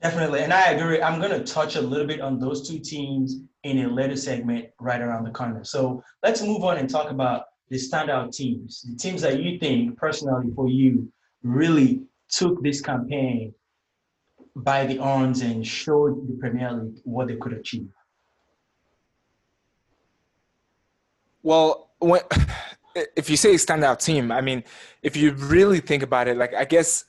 Definitely, 0.00 0.42
and 0.42 0.52
I 0.52 0.70
agree. 0.70 1.02
I'm 1.02 1.20
going 1.20 1.32
to 1.32 1.44
touch 1.44 1.74
a 1.74 1.80
little 1.80 2.06
bit 2.06 2.20
on 2.20 2.38
those 2.38 2.68
two 2.68 2.78
teams 2.78 3.40
in 3.64 3.84
a 3.84 3.88
later 3.88 4.16
segment 4.16 4.68
right 4.80 5.00
around 5.00 5.24
the 5.24 5.30
corner. 5.30 5.64
So 5.64 6.02
let's 6.22 6.40
move 6.40 6.62
on 6.62 6.78
and 6.78 6.88
talk 6.88 7.10
about 7.10 7.46
the 7.68 7.76
standout 7.76 8.32
teams, 8.32 8.82
the 8.82 8.96
teams 8.96 9.20
that 9.22 9.42
you 9.42 9.58
think 9.58 9.96
personally 9.96 10.52
for 10.54 10.68
you 10.68 11.10
really 11.42 12.02
took 12.28 12.62
this 12.62 12.80
campaign 12.80 13.54
by 14.56 14.86
the 14.86 14.98
arms 14.98 15.42
and 15.42 15.66
showed 15.66 16.28
the 16.28 16.34
Premier 16.34 16.72
League 16.72 17.00
what 17.04 17.28
they 17.28 17.36
could 17.36 17.52
achieve? 17.52 17.88
Well, 21.42 21.90
when, 21.98 22.20
if 23.16 23.30
you 23.30 23.36
say 23.36 23.54
standout 23.54 24.04
team, 24.04 24.32
I 24.32 24.40
mean, 24.40 24.64
if 25.02 25.16
you 25.16 25.32
really 25.32 25.80
think 25.80 26.02
about 26.02 26.28
it, 26.28 26.36
like 26.36 26.54
I 26.54 26.64
guess, 26.64 27.04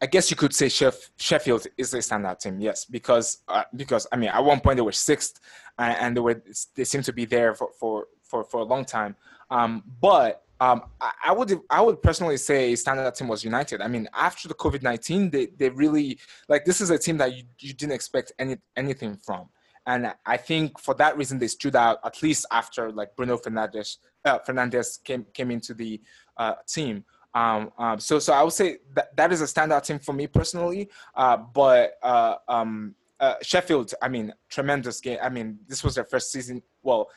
I 0.00 0.06
guess 0.06 0.30
you 0.30 0.36
could 0.36 0.54
say 0.54 0.66
Sheff, 0.66 1.10
Sheffield 1.16 1.66
is 1.76 1.94
a 1.94 1.98
standout 1.98 2.38
team, 2.38 2.60
yes, 2.60 2.84
because 2.84 3.38
uh, 3.48 3.64
because 3.74 4.06
I 4.12 4.16
mean, 4.16 4.28
at 4.28 4.44
one 4.44 4.60
point 4.60 4.76
they 4.76 4.82
were 4.82 4.92
sixth, 4.92 5.40
and 5.78 6.16
they 6.16 6.20
were 6.20 6.42
they 6.74 6.84
seem 6.84 7.02
to 7.02 7.12
be 7.12 7.24
there 7.24 7.54
for 7.54 7.70
for 7.78 8.06
for, 8.22 8.44
for 8.44 8.60
a 8.60 8.64
long 8.64 8.84
time. 8.84 9.16
Um, 9.50 9.82
but 10.00 10.43
um, 10.60 10.82
I, 11.00 11.10
I, 11.26 11.32
would 11.32 11.58
I 11.68 11.80
would 11.80 12.00
personally 12.02 12.36
say 12.36 12.72
standout 12.74 13.16
team 13.16 13.28
was 13.28 13.44
United. 13.44 13.80
I 13.80 13.88
mean, 13.88 14.08
after 14.14 14.48
the 14.48 14.54
COVID 14.54 14.82
nineteen, 14.82 15.30
they 15.30 15.46
they 15.46 15.70
really 15.70 16.18
like 16.48 16.64
this 16.64 16.80
is 16.80 16.90
a 16.90 16.98
team 16.98 17.16
that 17.18 17.34
you, 17.34 17.44
you 17.58 17.72
didn't 17.74 17.92
expect 17.92 18.32
any 18.38 18.56
anything 18.76 19.16
from, 19.16 19.48
and 19.86 20.14
I 20.24 20.36
think 20.36 20.78
for 20.78 20.94
that 20.94 21.16
reason 21.16 21.38
they 21.38 21.48
stood 21.48 21.76
out 21.76 21.98
at 22.04 22.22
least 22.22 22.46
after 22.50 22.92
like 22.92 23.16
Bruno 23.16 23.36
Fernandes 23.36 23.98
uh, 24.24 24.38
Fernandes 24.46 25.02
came 25.02 25.26
came 25.34 25.50
into 25.50 25.74
the 25.74 26.00
uh, 26.36 26.54
team. 26.68 27.04
Um, 27.34 27.72
um, 27.78 27.98
so 27.98 28.20
so 28.20 28.32
I 28.32 28.42
would 28.44 28.52
say 28.52 28.78
that 28.94 29.16
that 29.16 29.32
is 29.32 29.42
a 29.42 29.46
standout 29.46 29.84
team 29.84 29.98
for 29.98 30.12
me 30.12 30.28
personally. 30.28 30.88
Uh, 31.16 31.36
but 31.36 31.94
uh, 32.02 32.36
um, 32.48 32.94
uh, 33.18 33.34
Sheffield, 33.42 33.92
I 34.00 34.08
mean, 34.08 34.32
tremendous 34.48 35.00
game. 35.00 35.18
I 35.20 35.28
mean, 35.28 35.58
this 35.66 35.82
was 35.82 35.96
their 35.96 36.04
first 36.04 36.30
season. 36.30 36.62
Well, 36.82 37.10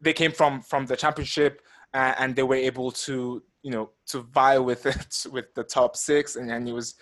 they 0.00 0.12
came 0.12 0.32
from 0.32 0.62
from 0.62 0.86
the 0.86 0.96
championship 0.96 1.62
uh, 1.94 2.14
and 2.18 2.36
they 2.36 2.42
were 2.42 2.54
able 2.54 2.90
to 2.90 3.42
you 3.62 3.70
know 3.70 3.90
to 4.06 4.20
vie 4.20 4.58
with 4.58 4.86
it 4.86 5.26
with 5.32 5.54
the 5.54 5.64
top 5.64 5.96
six 5.96 6.36
and, 6.36 6.50
and 6.50 6.68
it 6.68 6.72
was 6.72 6.94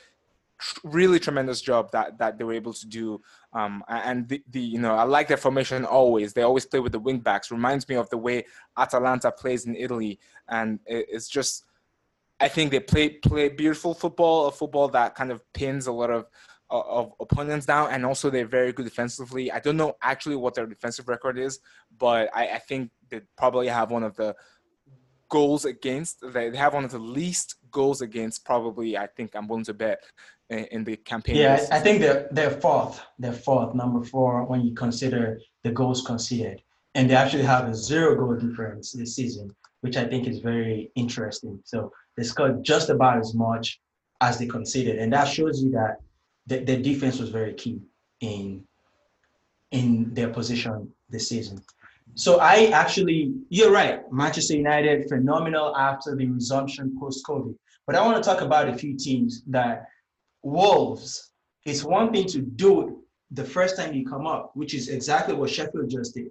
tr- 0.59 0.81
really 0.85 1.19
tremendous 1.19 1.61
job 1.61 1.91
that 1.93 2.19
that 2.19 2.39
they 2.39 2.45
were 2.45 2.53
able 2.55 2.73
to 2.73 2.87
do. 2.87 3.21
Um, 3.53 3.83
and 3.89 4.29
the, 4.29 4.43
the 4.51 4.61
you 4.61 4.79
know 4.79 4.95
i 4.95 5.03
like 5.03 5.29
their 5.29 5.37
formation 5.37 5.85
always. 5.85 6.33
They 6.33 6.43
always 6.43 6.67
play 6.67 6.81
with 6.81 6.93
the 6.93 6.99
wing 6.99 7.21
backs. 7.21 7.51
Reminds 7.51 7.89
me 7.89 7.97
of 7.97 8.09
the 8.11 8.19
way 8.19 8.45
atalanta 8.77 9.31
plays 9.33 9.67
in 9.67 9.77
italy. 9.77 10.19
And 10.49 10.81
it, 10.87 11.07
it's 11.11 11.29
just 11.29 11.65
i 12.39 12.49
think 12.49 12.71
they 12.71 12.81
play 12.81 13.09
play 13.09 13.49
beautiful 13.49 13.95
football 13.95 14.47
a 14.47 14.53
football 14.53 14.89
that 14.89 15.15
kind 15.15 15.31
of 15.31 15.41
pins 15.53 15.87
a 15.87 15.93
lot 15.93 16.11
of 16.11 16.27
of 16.69 17.13
opponents 17.21 17.67
down, 17.67 17.91
and 17.93 18.05
also 18.05 18.29
they're 18.31 18.47
very 18.47 18.73
good 18.73 18.85
defensively. 18.85 19.53
I 19.53 19.61
don't 19.61 19.77
know 19.77 19.95
actually 20.03 20.37
what 20.37 20.55
their 20.55 20.67
defensive 20.67 21.09
record 21.09 21.39
is, 21.39 21.61
but 21.97 22.29
I, 22.35 22.49
I 22.49 22.59
think 22.59 22.91
they 23.09 23.21
probably 23.37 23.69
have 23.69 23.91
one 23.91 24.03
of 24.03 24.17
the 24.17 24.35
goals 25.29 25.65
against. 25.65 26.19
They 26.33 26.55
have 26.57 26.75
one 26.75 26.85
of 26.85 26.91
the 26.91 26.99
least 26.99 27.57
goals 27.71 28.01
against. 28.01 28.45
Probably, 28.45 28.97
I 28.97 29.07
think 29.07 29.35
I'm 29.35 29.49
willing 29.49 29.65
to 29.65 29.75
bet 29.75 30.03
in, 30.51 30.85
the 30.85 30.97
campaign. 30.97 31.37
Yeah, 31.37 31.67
I 31.71 31.81
think 31.81 32.01
they're 32.01 32.29
they're 32.31 32.51
fourth. 32.51 33.01
They're 33.19 33.33
fourth, 33.33 33.75
number 33.75 34.05
four, 34.05 34.45
when 34.45 34.63
you 34.63 34.75
consider 34.75 35.41
the 35.65 35.73
goals 35.73 36.03
conceded, 36.03 36.63
and 36.95 37.11
they 37.11 37.15
actually 37.15 37.45
have 37.45 37.69
a 37.69 37.75
zero 37.75 38.15
goal 38.17 38.35
difference 38.37 38.93
this 38.93 39.17
season 39.17 39.55
which 39.87 39.97
I 39.97 40.05
think 40.05 40.27
is 40.27 40.41
very 40.41 40.91
interesting. 40.97 41.61
So 41.65 41.93
they 42.17 42.25
scored 42.25 42.65
just 42.65 42.91
about 42.91 43.19
as 43.19 43.35
much 43.35 43.81
as 44.21 44.39
they 44.39 44.47
conceded, 44.47 44.99
and 44.99 45.13
that 45.13 45.29
shows 45.29 45.63
you 45.63 45.71
that 45.73 45.99
the, 46.47 46.59
the 46.65 46.77
defense 46.77 47.19
was 47.19 47.31
very 47.31 47.55
key 47.55 47.81
in 48.21 48.65
in 49.71 50.13
their 50.15 50.29
position 50.29 50.91
this 51.09 51.29
season. 51.29 51.61
So 52.17 52.39
I 52.41 52.69
actually, 52.73 53.35
you're 53.51 53.71
right, 53.71 54.01
Manchester 54.11 54.57
United 54.57 55.07
phenomenal 55.07 55.77
after 55.77 56.17
the 56.17 56.27
resumption 56.27 56.97
post 56.99 57.23
COVID. 57.27 57.55
But 57.87 57.95
I 57.95 58.05
want 58.05 58.17
to 58.17 58.29
talk 58.29 58.41
about 58.41 58.71
a 58.71 58.75
few 58.75 58.97
teams 58.97 59.43
that 59.49 59.87
Wolves. 60.43 61.33
It's 61.67 61.85
one 61.85 62.13
thing 62.13 62.27
to 62.29 62.41
do 62.41 62.89
it 62.89 62.95
the 63.33 63.45
first 63.45 63.77
time 63.77 63.93
you 63.93 64.07
come 64.07 64.27
up, 64.27 64.53
which 64.55 64.73
is 64.73 64.89
exactly 64.89 65.35
what 65.35 65.51
Sheffield 65.51 65.91
just 65.91 66.15
did. 66.15 66.29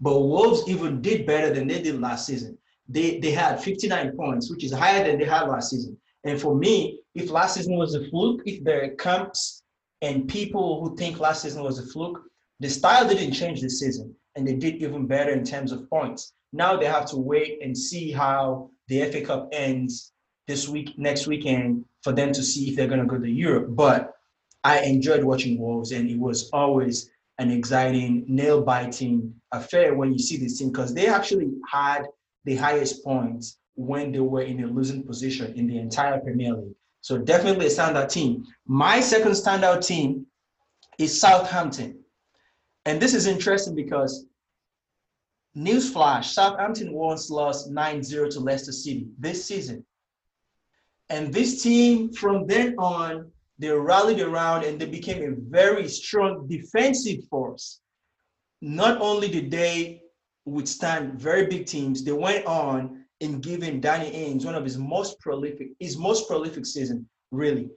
But 0.00 0.20
Wolves 0.20 0.62
even 0.68 1.02
did 1.02 1.26
better 1.26 1.52
than 1.52 1.68
they 1.68 1.82
did 1.82 2.00
last 2.00 2.26
season. 2.26 2.56
They 2.88 3.18
they 3.18 3.32
had 3.32 3.62
59 3.62 4.16
points, 4.16 4.50
which 4.50 4.64
is 4.64 4.72
higher 4.72 5.04
than 5.04 5.18
they 5.18 5.26
had 5.26 5.48
last 5.48 5.70
season. 5.70 5.98
And 6.24 6.40
for 6.40 6.54
me, 6.54 7.00
if 7.14 7.30
last 7.30 7.56
season 7.56 7.76
was 7.76 7.94
a 7.94 8.08
fluke, 8.08 8.40
if 8.46 8.64
there 8.64 8.84
are 8.84 8.96
camps 8.96 9.64
and 10.00 10.28
people 10.28 10.80
who 10.80 10.96
think 10.96 11.20
last 11.20 11.42
season 11.42 11.62
was 11.62 11.78
a 11.78 11.86
fluke, 11.86 12.22
the 12.60 12.70
style 12.70 13.06
didn't 13.06 13.32
change 13.32 13.60
this 13.60 13.80
season, 13.80 14.14
and 14.36 14.46
they 14.46 14.54
did 14.54 14.76
even 14.76 15.06
better 15.06 15.32
in 15.32 15.44
terms 15.44 15.72
of 15.72 15.88
points. 15.90 16.34
Now 16.52 16.76
they 16.76 16.86
have 16.86 17.06
to 17.06 17.16
wait 17.16 17.58
and 17.62 17.76
see 17.76 18.12
how 18.12 18.70
the 18.88 19.10
FA 19.10 19.22
Cup 19.22 19.48
ends 19.52 20.12
this 20.46 20.68
week, 20.68 20.96
next 20.96 21.26
weekend, 21.26 21.84
for 22.02 22.12
them 22.12 22.32
to 22.32 22.42
see 22.42 22.68
if 22.68 22.76
they're 22.76 22.86
going 22.86 23.00
to 23.00 23.06
go 23.06 23.18
to 23.18 23.28
Europe. 23.28 23.68
But 23.70 24.14
I 24.62 24.80
enjoyed 24.80 25.24
watching 25.24 25.58
Wolves, 25.58 25.92
and 25.92 26.08
it 26.08 26.18
was 26.18 26.50
always 26.52 27.10
an 27.38 27.50
exciting, 27.50 28.24
nail 28.28 28.62
biting 28.62 29.34
affair 29.52 29.94
when 29.94 30.12
you 30.12 30.18
see 30.18 30.36
this 30.36 30.58
team 30.58 30.70
because 30.70 30.94
they 30.94 31.08
actually 31.08 31.50
had 31.70 32.04
the 32.44 32.56
highest 32.56 33.04
points 33.04 33.58
when 33.74 34.12
they 34.12 34.20
were 34.20 34.42
in 34.42 34.64
a 34.64 34.66
losing 34.66 35.02
position 35.02 35.52
in 35.54 35.66
the 35.66 35.78
entire 35.78 36.18
Premier 36.20 36.54
League. 36.54 36.74
So 37.00 37.18
definitely 37.18 37.66
a 37.66 37.68
standout 37.68 38.10
team. 38.10 38.44
My 38.66 39.00
second 39.00 39.32
standout 39.32 39.86
team 39.86 40.26
is 40.98 41.20
Southampton. 41.20 41.98
And 42.86 43.02
this 43.02 43.14
is 43.14 43.26
interesting 43.26 43.74
because 43.74 44.26
newsflash, 45.56 46.26
Southampton 46.26 46.92
once 46.92 47.30
lost 47.30 47.70
9-0 47.70 48.30
to 48.30 48.40
Leicester 48.40 48.72
City 48.72 49.08
this 49.18 49.44
season. 49.44 49.84
And 51.08 51.34
this 51.34 51.62
team 51.62 52.12
from 52.12 52.46
then 52.46 52.76
on 52.78 53.30
they 53.58 53.70
rallied 53.70 54.20
around 54.20 54.64
and 54.64 54.78
they 54.78 54.86
became 54.86 55.22
a 55.22 55.34
very 55.50 55.88
strong 55.88 56.46
defensive 56.46 57.24
force. 57.28 57.80
Not 58.60 59.00
only 59.00 59.28
did 59.28 59.50
they 59.50 60.02
withstand 60.44 61.18
very 61.18 61.46
big 61.46 61.66
teams, 61.66 62.04
they 62.04 62.12
went 62.12 62.46
on 62.46 63.04
in 63.20 63.40
giving 63.40 63.80
Danny 63.80 64.10
Ings 64.10 64.44
one 64.44 64.54
of 64.54 64.64
his 64.64 64.76
most 64.76 65.18
prolific, 65.20 65.70
his 65.80 65.96
most 65.96 66.28
prolific 66.28 66.66
season, 66.66 67.08
really. 67.30 67.70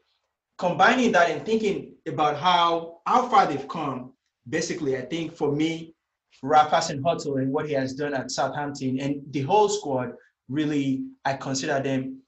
Combining 0.58 1.14
that 1.14 1.32
and 1.32 1.46
thinking 1.46 1.94
about 2.08 2.38
how 2.38 3.00
how 3.06 3.30
far 3.30 3.46
they've 3.46 3.68
come, 3.70 4.12
basically, 4.50 4.98
I 4.98 5.02
think 5.02 5.36
for 5.36 5.52
me, 5.52 5.94
Ralph 6.42 6.72
Hasenhüttl 6.72 7.42
and 7.42 7.52
what 7.52 7.68
he 7.68 7.74
has 7.74 7.94
done 7.94 8.14
at 8.14 8.32
Southampton 8.32 9.00
and 9.00 9.22
the 9.32 9.42
whole 9.42 9.70
squad, 9.70 10.14
really, 10.48 11.04
I 11.26 11.34
consider 11.34 11.80
them 11.82 12.22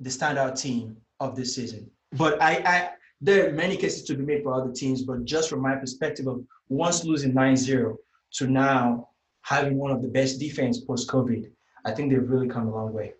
the 0.00 0.10
standout 0.10 0.60
team 0.60 0.96
of 1.20 1.36
this 1.36 1.54
season. 1.54 1.90
But 2.12 2.40
I, 2.42 2.52
I 2.66 2.90
there 3.20 3.48
are 3.48 3.52
many 3.52 3.76
cases 3.76 4.02
to 4.04 4.14
be 4.14 4.24
made 4.24 4.42
for 4.42 4.52
other 4.52 4.72
teams, 4.72 5.02
but 5.02 5.24
just 5.24 5.48
from 5.48 5.60
my 5.60 5.76
perspective 5.76 6.26
of 6.26 6.44
once 6.68 7.04
losing 7.04 7.32
9-0 7.32 7.96
to 8.32 8.46
now 8.46 9.08
having 9.42 9.78
one 9.78 9.92
of 9.92 10.02
the 10.02 10.08
best 10.08 10.40
defense 10.40 10.80
post-COVID, 10.80 11.50
I 11.84 11.92
think 11.92 12.10
they've 12.10 12.28
really 12.28 12.48
come 12.48 12.66
a 12.66 12.74
long 12.74 12.92
way. 12.92 13.14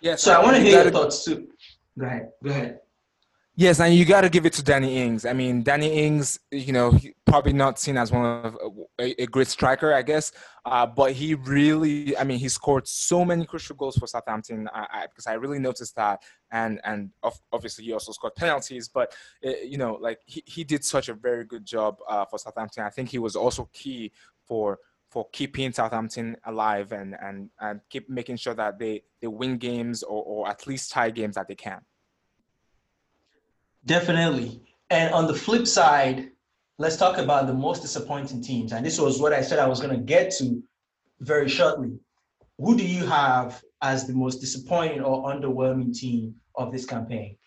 Yes. 0.00 0.22
So 0.22 0.32
I, 0.32 0.40
I 0.40 0.42
want 0.42 0.56
to 0.56 0.62
hear 0.62 0.82
your 0.82 0.90
thoughts 0.90 1.24
too. 1.24 1.48
Go 1.98 2.06
ahead. 2.06 2.30
Go 2.42 2.50
ahead. 2.50 2.80
Yes, 3.60 3.80
and 3.80 3.92
you 3.92 4.04
got 4.04 4.20
to 4.20 4.28
give 4.28 4.46
it 4.46 4.52
to 4.52 4.62
Danny 4.62 4.98
Ings. 5.02 5.26
I 5.26 5.32
mean, 5.32 5.64
Danny 5.64 6.04
Ings, 6.06 6.38
you 6.52 6.72
know, 6.72 6.96
probably 7.24 7.52
not 7.52 7.80
seen 7.80 7.96
as 7.96 8.12
one 8.12 8.24
of 8.24 8.56
a, 9.00 9.22
a 9.22 9.26
great 9.26 9.48
striker, 9.48 9.92
I 9.92 10.02
guess, 10.02 10.30
uh, 10.64 10.86
but 10.86 11.10
he 11.10 11.34
really, 11.34 12.16
I 12.16 12.22
mean, 12.22 12.38
he 12.38 12.48
scored 12.48 12.86
so 12.86 13.24
many 13.24 13.44
crucial 13.44 13.74
goals 13.74 13.96
for 13.96 14.06
Southampton 14.06 14.68
I, 14.72 14.86
I, 14.92 15.06
because 15.08 15.26
I 15.26 15.32
really 15.32 15.58
noticed 15.58 15.96
that, 15.96 16.22
and 16.52 16.80
and 16.84 17.10
obviously 17.52 17.84
he 17.84 17.92
also 17.92 18.12
scored 18.12 18.36
penalties, 18.36 18.86
but 18.86 19.12
uh, 19.44 19.50
you 19.64 19.76
know, 19.76 19.98
like 20.00 20.20
he, 20.24 20.44
he 20.46 20.62
did 20.62 20.84
such 20.84 21.08
a 21.08 21.14
very 21.14 21.44
good 21.44 21.66
job 21.66 21.98
uh, 22.08 22.26
for 22.26 22.38
Southampton. 22.38 22.84
I 22.84 22.90
think 22.90 23.08
he 23.08 23.18
was 23.18 23.34
also 23.34 23.68
key 23.72 24.12
for 24.46 24.78
for 25.10 25.26
keeping 25.32 25.72
Southampton 25.72 26.36
alive 26.46 26.92
and 26.92 27.16
and 27.20 27.50
and 27.58 27.80
keep 27.90 28.08
making 28.08 28.36
sure 28.36 28.54
that 28.54 28.78
they 28.78 29.02
they 29.20 29.26
win 29.26 29.58
games 29.58 30.04
or, 30.04 30.22
or 30.22 30.48
at 30.48 30.64
least 30.68 30.92
tie 30.92 31.10
games 31.10 31.34
that 31.34 31.48
they 31.48 31.56
can. 31.56 31.80
Definitely. 33.88 34.60
And 34.90 35.14
on 35.14 35.26
the 35.26 35.34
flip 35.34 35.66
side, 35.66 36.30
let's 36.76 36.96
talk 36.96 37.16
about 37.16 37.46
the 37.46 37.54
most 37.54 37.80
disappointing 37.80 38.42
teams. 38.42 38.72
And 38.72 38.84
this 38.84 39.00
was 39.00 39.18
what 39.18 39.32
I 39.32 39.40
said 39.40 39.58
I 39.58 39.66
was 39.66 39.80
going 39.80 39.96
to 39.96 40.04
get 40.04 40.30
to 40.38 40.62
very 41.20 41.48
shortly. 41.48 41.98
Who 42.58 42.76
do 42.76 42.84
you 42.84 43.06
have 43.06 43.62
as 43.80 44.06
the 44.06 44.12
most 44.12 44.40
disappointing 44.40 45.00
or 45.00 45.32
underwhelming 45.32 45.96
team 45.98 46.34
of 46.54 46.70
this 46.70 46.84
campaign? 46.84 47.38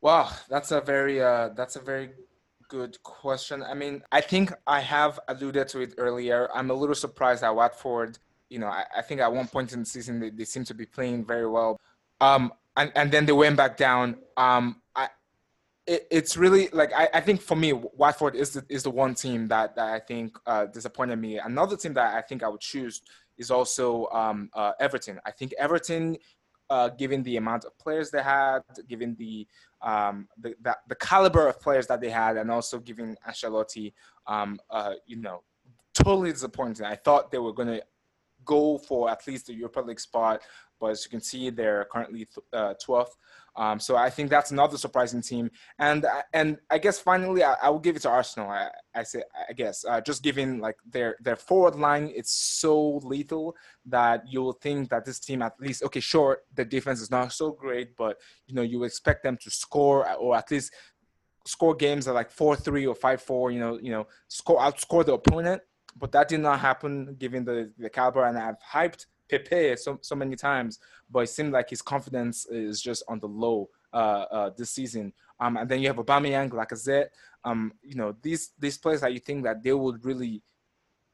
Wow, 0.00 0.30
that's 0.48 0.72
a 0.72 0.80
very 0.80 1.22
uh, 1.22 1.50
that's 1.50 1.76
a 1.76 1.80
very 1.80 2.10
good 2.68 3.00
question. 3.04 3.62
I 3.62 3.74
mean, 3.74 4.02
I 4.10 4.20
think 4.20 4.52
I 4.66 4.80
have 4.80 5.20
alluded 5.28 5.68
to 5.68 5.80
it 5.80 5.94
earlier. 5.96 6.48
I'm 6.52 6.70
a 6.70 6.74
little 6.74 6.94
surprised 6.96 7.44
at 7.44 7.54
Watford. 7.54 8.18
You 8.50 8.58
know, 8.58 8.66
I, 8.66 8.84
I 8.96 9.02
think 9.02 9.20
at 9.20 9.32
one 9.32 9.46
point 9.46 9.72
in 9.72 9.80
the 9.80 9.86
season 9.86 10.18
they, 10.18 10.30
they 10.30 10.44
seem 10.44 10.64
to 10.64 10.74
be 10.74 10.86
playing 10.86 11.24
very 11.24 11.48
well. 11.48 11.78
Um, 12.20 12.52
and, 12.78 12.92
and 12.94 13.12
then 13.12 13.26
they 13.26 13.32
went 13.32 13.56
back 13.56 13.76
down. 13.76 14.16
Um, 14.36 14.80
it, 15.88 16.06
it's 16.10 16.36
really 16.36 16.68
like 16.72 16.92
I, 16.94 17.08
I 17.14 17.20
think 17.20 17.40
for 17.40 17.56
me, 17.56 17.72
Watford 17.72 18.36
is 18.36 18.50
the, 18.50 18.64
is 18.68 18.82
the 18.82 18.90
one 18.90 19.14
team 19.14 19.48
that, 19.48 19.74
that 19.74 19.88
I 19.88 19.98
think 19.98 20.38
uh, 20.46 20.66
disappointed 20.66 21.16
me. 21.16 21.38
Another 21.38 21.76
team 21.76 21.94
that 21.94 22.14
I 22.14 22.20
think 22.20 22.42
I 22.42 22.48
would 22.48 22.60
choose 22.60 23.00
is 23.38 23.50
also 23.50 24.06
um, 24.12 24.50
uh, 24.52 24.72
Everton. 24.78 25.18
I 25.24 25.30
think 25.30 25.54
Everton, 25.58 26.18
uh, 26.68 26.90
given 26.90 27.22
the 27.22 27.38
amount 27.38 27.64
of 27.64 27.76
players 27.78 28.10
they 28.10 28.22
had, 28.22 28.60
given 28.86 29.16
the 29.18 29.46
um, 29.80 30.28
the, 30.38 30.54
the, 30.60 30.76
the 30.88 30.94
caliber 30.96 31.48
of 31.48 31.60
players 31.60 31.86
that 31.86 32.00
they 32.02 32.10
had, 32.10 32.36
and 32.36 32.50
also 32.50 32.78
giving 32.78 33.16
Ancelotti, 33.26 33.94
um, 34.26 34.60
uh, 34.70 34.94
you 35.06 35.16
know, 35.16 35.42
totally 35.94 36.32
disappointed. 36.32 36.84
I 36.84 36.96
thought 36.96 37.30
they 37.30 37.38
were 37.38 37.54
going 37.54 37.68
to 37.68 37.82
go 38.44 38.76
for 38.76 39.08
at 39.10 39.26
least 39.26 39.46
the 39.46 39.54
Europa 39.54 39.80
League 39.80 40.00
spot, 40.00 40.42
but 40.78 40.88
as 40.88 41.04
you 41.04 41.10
can 41.10 41.20
see, 41.20 41.48
they're 41.48 41.86
currently 41.90 42.26
uh, 42.52 42.74
12th. 42.86 43.16
Um, 43.58 43.80
so 43.80 43.96
I 43.96 44.08
think 44.08 44.30
that's 44.30 44.52
another 44.52 44.78
surprising 44.78 45.20
team. 45.20 45.50
And 45.80 46.06
and 46.32 46.58
I 46.70 46.78
guess 46.78 47.00
finally, 47.00 47.42
I, 47.42 47.56
I 47.60 47.70
will 47.70 47.80
give 47.80 47.96
it 47.96 48.02
to 48.02 48.08
Arsenal. 48.08 48.48
I, 48.48 48.68
I 48.94 49.02
say 49.02 49.24
I 49.48 49.52
guess 49.52 49.84
uh, 49.84 50.00
just 50.00 50.22
given 50.22 50.60
like 50.60 50.76
their 50.88 51.16
their 51.20 51.34
forward 51.34 51.74
line, 51.74 52.12
it's 52.14 52.32
so 52.32 52.98
lethal 52.98 53.56
that 53.86 54.22
you'll 54.28 54.52
think 54.52 54.90
that 54.90 55.04
this 55.04 55.18
team 55.18 55.42
at 55.42 55.60
least 55.60 55.82
okay, 55.82 55.98
sure, 55.98 56.38
the 56.54 56.64
defense 56.64 57.00
is 57.00 57.10
not 57.10 57.32
so 57.32 57.50
great, 57.50 57.96
but 57.96 58.18
you 58.46 58.54
know 58.54 58.62
you 58.62 58.84
expect 58.84 59.24
them 59.24 59.36
to 59.42 59.50
score 59.50 60.08
or 60.12 60.36
at 60.36 60.48
least 60.52 60.72
score 61.44 61.74
games 61.74 62.06
at 62.06 62.14
like 62.14 62.30
four 62.30 62.54
three 62.54 62.86
or 62.86 62.94
five 62.94 63.20
four. 63.20 63.50
You 63.50 63.58
know 63.58 63.76
you 63.82 63.90
know 63.90 64.06
score 64.28 64.60
outscore 64.60 65.04
the 65.04 65.14
opponent. 65.14 65.62
But 65.96 66.12
that 66.12 66.28
did 66.28 66.38
not 66.38 66.60
happen 66.60 67.16
given 67.18 67.44
the, 67.44 67.72
the 67.76 67.90
caliber, 67.90 68.24
and 68.24 68.38
I've 68.38 68.54
hyped 68.72 69.06
Pepe 69.28 69.76
so 69.76 69.98
so 70.00 70.14
many 70.14 70.36
times, 70.36 70.78
but 71.10 71.20
it 71.20 71.28
seemed 71.28 71.52
like 71.52 71.70
his 71.70 71.82
confidence 71.82 72.46
is 72.46 72.80
just 72.80 73.02
on 73.08 73.18
the 73.20 73.28
low 73.28 73.68
uh, 73.92 74.24
uh, 74.30 74.50
this 74.56 74.70
season. 74.70 75.12
Um, 75.40 75.56
and 75.56 75.68
then 75.68 75.80
you 75.80 75.88
have 75.88 75.96
Aubameyang, 75.96 76.50
Lacazette. 76.50 77.08
Um, 77.44 77.72
you 77.82 77.94
know 77.94 78.14
these 78.22 78.52
these 78.58 78.78
players 78.78 79.00
that 79.00 79.12
you 79.12 79.20
think 79.20 79.44
that 79.44 79.62
they 79.62 79.72
would 79.72 80.04
really 80.04 80.42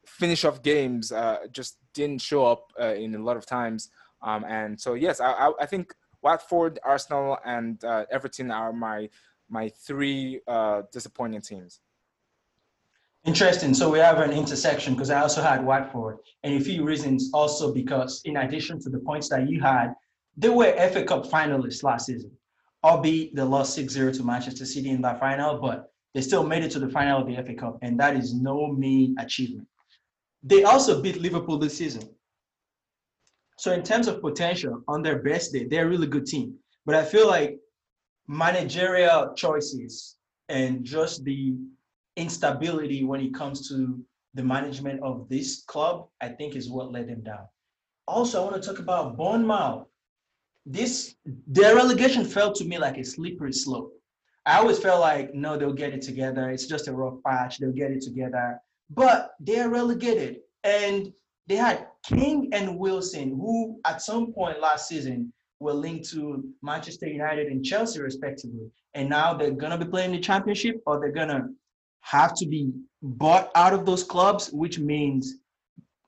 finish 0.07 0.45
off 0.45 0.63
games 0.63 1.13
uh, 1.13 1.39
just 1.51 1.79
didn't 1.93 2.21
show 2.21 2.45
up 2.45 2.73
uh, 2.81 2.95
in 2.95 3.15
a 3.15 3.19
lot 3.19 3.37
of 3.37 3.47
times. 3.47 3.91
Um, 4.23 4.45
and 4.45 4.81
so 4.81 4.95
yes, 4.95 5.21
I, 5.21 5.33
I, 5.33 5.53
I 5.61 5.67
think 5.67 5.95
Watford, 6.23 6.79
Arsenal, 6.85 7.39
and 7.45 7.83
uh, 7.85 8.07
Everton 8.11 8.51
are 8.51 8.73
my 8.73 9.09
my 9.49 9.69
three 9.69 10.41
uh, 10.49 10.83
disappointing 10.93 11.43
teams. 11.43 11.81
Interesting. 13.25 13.73
So 13.73 13.89
we 13.89 13.99
have 14.01 14.19
an 14.19 14.33
intersection 14.33 14.95
because 14.95 15.09
I 15.09 15.21
also 15.21 15.41
had 15.41 15.65
Watford, 15.65 16.19
and 16.43 16.55
a 16.55 16.61
few 16.61 16.85
reasons 16.85 17.31
also 17.33 17.73
because 17.73 18.21
in 18.27 18.37
addition 18.37 18.79
to 18.83 18.91
the 18.91 18.99
points 18.99 19.31
that 19.31 19.49
you 19.49 19.63
had, 19.63 19.95
they 20.37 20.51
were 20.51 20.73
FA 20.91 21.05
Cup 21.05 21.27
finalists 21.27 21.83
last 21.83 22.07
season, 22.07 22.31
albeit 22.83 23.35
they 23.35 23.43
lost 23.43 23.79
6-0 23.79 24.15
to 24.19 24.25
Manchester 24.25 24.67
City 24.67 24.91
in 24.91 25.01
that 25.03 25.21
final, 25.21 25.59
but 25.59 25.91
they 26.13 26.21
still 26.21 26.45
made 26.45 26.65
it 26.65 26.71
to 26.73 26.79
the 26.79 26.89
final 26.89 27.23
of 27.23 27.27
the 27.27 27.43
FA 27.43 27.55
Cup, 27.55 27.79
and 27.81 27.99
that 27.99 28.15
is 28.15 28.35
no 28.35 28.67
mean 28.67 29.17
achievement. 29.19 29.67
They 30.43 30.65
also 30.65 31.01
beat 31.01 31.21
Liverpool 31.21 31.57
this 31.59 31.79
season. 31.79 32.03
So 33.57 33.73
in 33.73 33.83
terms 33.83 34.07
of 34.07 34.21
potential, 34.21 34.83
on 34.87 35.03
their 35.03 35.23
best 35.23 35.53
day, 35.53 35.65
they're 35.65 35.87
a 35.87 35.89
really 35.89 36.09
good 36.09 36.27
team. 36.27 36.57
But 36.85 36.95
I 36.95 37.05
feel 37.05 37.27
like 37.27 37.59
managerial 38.29 39.33
choices 39.35 40.17
and 40.51 40.85
just 40.85 41.25
the 41.25 41.55
instability 42.17 43.05
when 43.05 43.21
it 43.21 43.35
comes 43.35 43.69
to 43.69 44.05
the 44.35 44.43
management 44.43 45.01
of 45.03 45.29
this 45.29 45.63
club, 45.67 46.09
I 46.21 46.29
think 46.29 46.57
is 46.57 46.69
what 46.69 46.93
let 46.93 47.07
them 47.07 47.23
down. 47.23 47.47
Also, 48.07 48.41
I 48.41 48.51
want 48.51 48.63
to 48.63 48.69
talk 48.69 48.79
about 48.81 49.17
Bournemouth. 49.17 49.87
This 50.67 51.15
their 51.47 51.77
relegation 51.77 52.25
felt 52.25 52.57
to 52.57 52.65
me 52.65 52.79
like 52.79 52.97
a 52.99 53.05
slippery 53.05 53.53
slope. 53.53 53.93
I 54.47 54.59
always 54.59 54.79
felt 54.79 55.01
like 55.01 55.35
no, 55.35 55.57
they'll 55.57 55.73
get 55.73 55.95
it 55.95 56.03
together. 56.03 56.51
It's 56.51 56.67
just 56.67 56.89
a 56.89 56.93
rough 56.93 57.23
patch. 57.27 57.59
They'll 57.59 57.73
get 57.73 57.93
it 57.93 58.03
together. 58.03 58.59
But 58.91 59.33
they're 59.41 59.71
relegated, 59.71 60.41
and 60.65 61.13
they 61.47 61.57
had 61.57 61.87
King 62.05 62.51
and 62.53 62.79
Wilson, 62.79 63.31
who 63.31 63.81
at 63.87 64.03
some 64.03 64.33
point 64.33 64.61
last 64.61 64.89
season 64.89 65.33
were 65.61 65.73
linked 65.73 66.11
to 66.11 66.45
Manchester 66.63 67.07
United 67.07 67.47
and 67.49 67.65
Chelsea, 67.65 68.01
respectively. 68.01 68.71
And 68.95 69.09
now 69.09 69.35
they're 69.35 69.51
gonna 69.51 69.79
be 69.79 69.87
playing 69.87 70.13
the 70.13 70.21
championship, 70.21 70.83
or 70.87 71.01
they're 71.01 71.13
gonna 71.13 71.49
have 72.05 72.35
to 72.35 72.47
be 72.47 72.71
bought 73.03 73.51
out 73.55 73.73
of 73.73 73.87
those 73.87 74.05
clubs, 74.05 74.51
which 74.53 74.79
means 74.79 75.37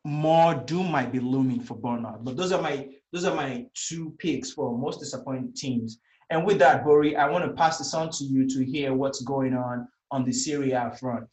more 0.05 0.55
doom 0.55 0.91
might 0.91 1.11
be 1.11 1.21
looming 1.21 1.61
for 1.61 1.75
Bournemouth. 1.75 2.23
But 2.23 2.37
those 2.37 2.53
are 2.53 2.61
my 2.61 2.89
those 3.13 3.25
are 3.25 3.35
my 3.35 3.67
two 3.75 4.15
picks 4.19 4.53
for 4.53 4.77
most 4.77 5.01
disappointed 5.01 5.57
teams. 5.57 5.99
And 6.31 6.45
with 6.45 6.59
that, 6.59 6.85
Bori, 6.85 7.17
I 7.17 7.29
want 7.29 7.45
to 7.45 7.53
pass 7.53 7.79
this 7.79 7.95
on 7.95 8.11
to 8.11 8.25
you 8.25 8.47
to 8.49 8.65
hear 8.65 8.93
what's 8.93 9.23
going 9.23 9.55
on 9.55 9.89
on 10.11 10.25
the 10.25 10.33
Serie 10.33 10.73
A 10.73 10.93
front. 11.01 11.29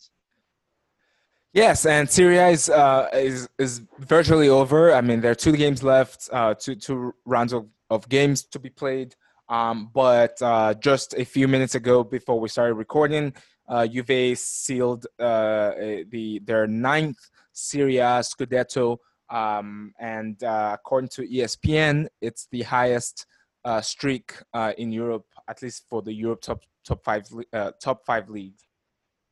Yes, 1.51 1.85
and 1.85 2.09
Serie 2.09 2.37
A 2.37 2.47
is 2.49 2.69
uh, 2.69 3.09
is 3.13 3.49
is 3.59 3.81
virtually 3.99 4.47
over. 4.47 4.93
I 4.93 5.01
mean, 5.01 5.19
there 5.19 5.31
are 5.31 5.35
two 5.35 5.57
games 5.57 5.83
left, 5.83 6.29
uh, 6.31 6.53
two 6.53 6.75
two 6.75 7.13
rounds 7.25 7.51
of, 7.51 7.67
of 7.89 8.07
games 8.07 8.43
to 8.45 8.59
be 8.59 8.69
played. 8.69 9.13
Um, 9.49 9.91
but 9.93 10.41
uh, 10.41 10.73
just 10.75 11.13
a 11.15 11.25
few 11.25 11.47
minutes 11.47 11.75
ago, 11.75 12.03
before 12.03 12.39
we 12.39 12.47
started 12.49 12.75
recording, 12.75 13.33
uh, 13.67 13.87
Juve 13.87 14.37
sealed 14.37 15.05
uh, 15.19 15.71
the 16.09 16.41
their 16.43 16.67
ninth 16.67 17.29
Serie 17.53 17.97
A 17.97 18.21
Scudetto, 18.21 18.97
um, 19.29 19.93
and 19.99 20.41
uh, 20.43 20.71
according 20.73 21.09
to 21.09 21.27
ESPN, 21.27 22.07
it's 22.21 22.47
the 22.51 22.63
highest 22.63 23.25
uh, 23.65 23.81
streak 23.81 24.33
uh, 24.53 24.73
in 24.77 24.91
Europe, 24.91 25.25
at 25.47 25.61
least 25.61 25.85
for 25.89 26.01
the 26.01 26.13
Europe 26.13 26.41
top 26.41 26.61
top 26.85 27.03
five 27.03 27.25
uh, 27.53 27.71
top 27.81 28.05
five 28.05 28.29
league. 28.29 28.57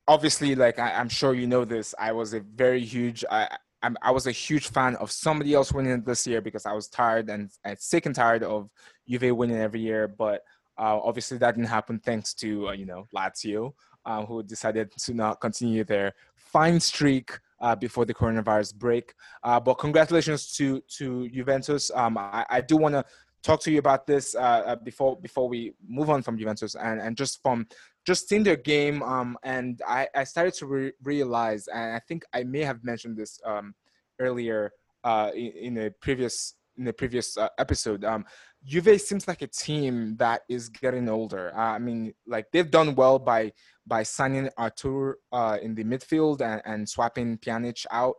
Obviously, 0.07 0.55
like 0.55 0.79
I, 0.79 0.91
am 0.91 1.09
sure 1.09 1.33
you 1.33 1.47
know 1.47 1.65
this, 1.65 1.93
I 1.99 2.11
was 2.11 2.33
a 2.33 2.39
very 2.39 2.83
huge 2.83 3.23
I, 3.29 3.47
i 4.03 4.11
was 4.11 4.27
a 4.27 4.31
huge 4.31 4.67
fan 4.67 4.95
of 4.97 5.11
somebody 5.11 5.53
else 5.53 5.71
winning 5.71 6.03
this 6.03 6.27
year 6.27 6.39
because 6.39 6.65
I 6.65 6.73
was 6.73 6.87
tired 6.87 7.29
and, 7.29 7.49
and 7.63 7.79
sick 7.79 8.05
and 8.05 8.13
tired 8.13 8.43
of 8.43 8.69
Juve 9.07 9.35
winning 9.35 9.57
every 9.57 9.81
year. 9.81 10.07
But 10.07 10.41
obviously, 10.77 11.37
that 11.39 11.55
didn't 11.55 11.69
happen 11.69 11.99
thanks 11.99 12.33
to 12.35 12.73
you 12.75 12.85
know 12.85 13.07
Lazio, 13.15 13.73
uh, 14.05 14.25
who 14.25 14.43
decided 14.43 14.91
to 14.91 15.13
not 15.13 15.39
continue 15.41 15.83
their 15.83 16.13
fine 16.35 16.79
streak 16.79 17.39
uh, 17.61 17.75
before 17.75 18.05
the 18.05 18.13
coronavirus 18.13 18.75
break. 18.75 19.13
Uh, 19.43 19.59
but 19.59 19.75
congratulations 19.75 20.51
to 20.53 20.81
to 20.97 21.29
Juventus. 21.29 21.91
Um, 21.93 22.17
I, 22.17 22.45
I, 22.49 22.61
do 22.61 22.77
want 22.77 22.95
to 22.95 23.05
talk 23.43 23.61
to 23.61 23.71
you 23.71 23.79
about 23.79 24.07
this 24.07 24.35
uh, 24.35 24.39
uh, 24.39 24.75
before 24.75 25.19
before 25.19 25.47
we 25.47 25.73
move 25.87 26.09
on 26.09 26.21
from 26.21 26.37
Juventus 26.37 26.75
and, 26.75 26.99
and 26.99 27.15
just 27.15 27.41
from 27.41 27.67
just 28.05 28.27
seeing 28.27 28.43
their 28.43 28.55
game. 28.55 29.03
Um, 29.03 29.37
and 29.43 29.81
I, 29.87 30.07
I 30.15 30.23
started 30.23 30.55
to 30.55 30.65
re- 30.65 30.93
realize, 31.03 31.67
and 31.67 31.95
I 31.95 31.99
think 31.99 32.23
I 32.33 32.43
may 32.43 32.61
have 32.61 32.83
mentioned 32.83 33.15
this 33.17 33.39
um, 33.45 33.75
earlier 34.19 34.73
uh, 35.03 35.31
in, 35.35 35.51
in 35.51 35.77
a 35.77 35.91
previous 35.91 36.55
in 36.77 36.85
the 36.85 36.93
previous 36.93 37.37
uh, 37.37 37.49
episode. 37.57 38.03
Um, 38.03 38.25
Juve 38.63 38.99
seems 39.01 39.27
like 39.27 39.41
a 39.41 39.47
team 39.47 40.15
that 40.17 40.41
is 40.49 40.69
getting 40.69 41.09
older. 41.09 41.51
Uh, 41.55 41.73
I 41.75 41.79
mean, 41.79 42.13
like 42.27 42.51
they've 42.51 42.69
done 42.69 42.95
well 42.95 43.19
by 43.19 43.53
by 43.87 44.03
signing 44.03 44.49
Arthur 44.57 45.19
uh, 45.31 45.57
in 45.61 45.75
the 45.75 45.83
midfield 45.83 46.41
and, 46.41 46.61
and 46.65 46.87
swapping 46.87 47.37
Pjanic 47.37 47.85
out 47.91 48.15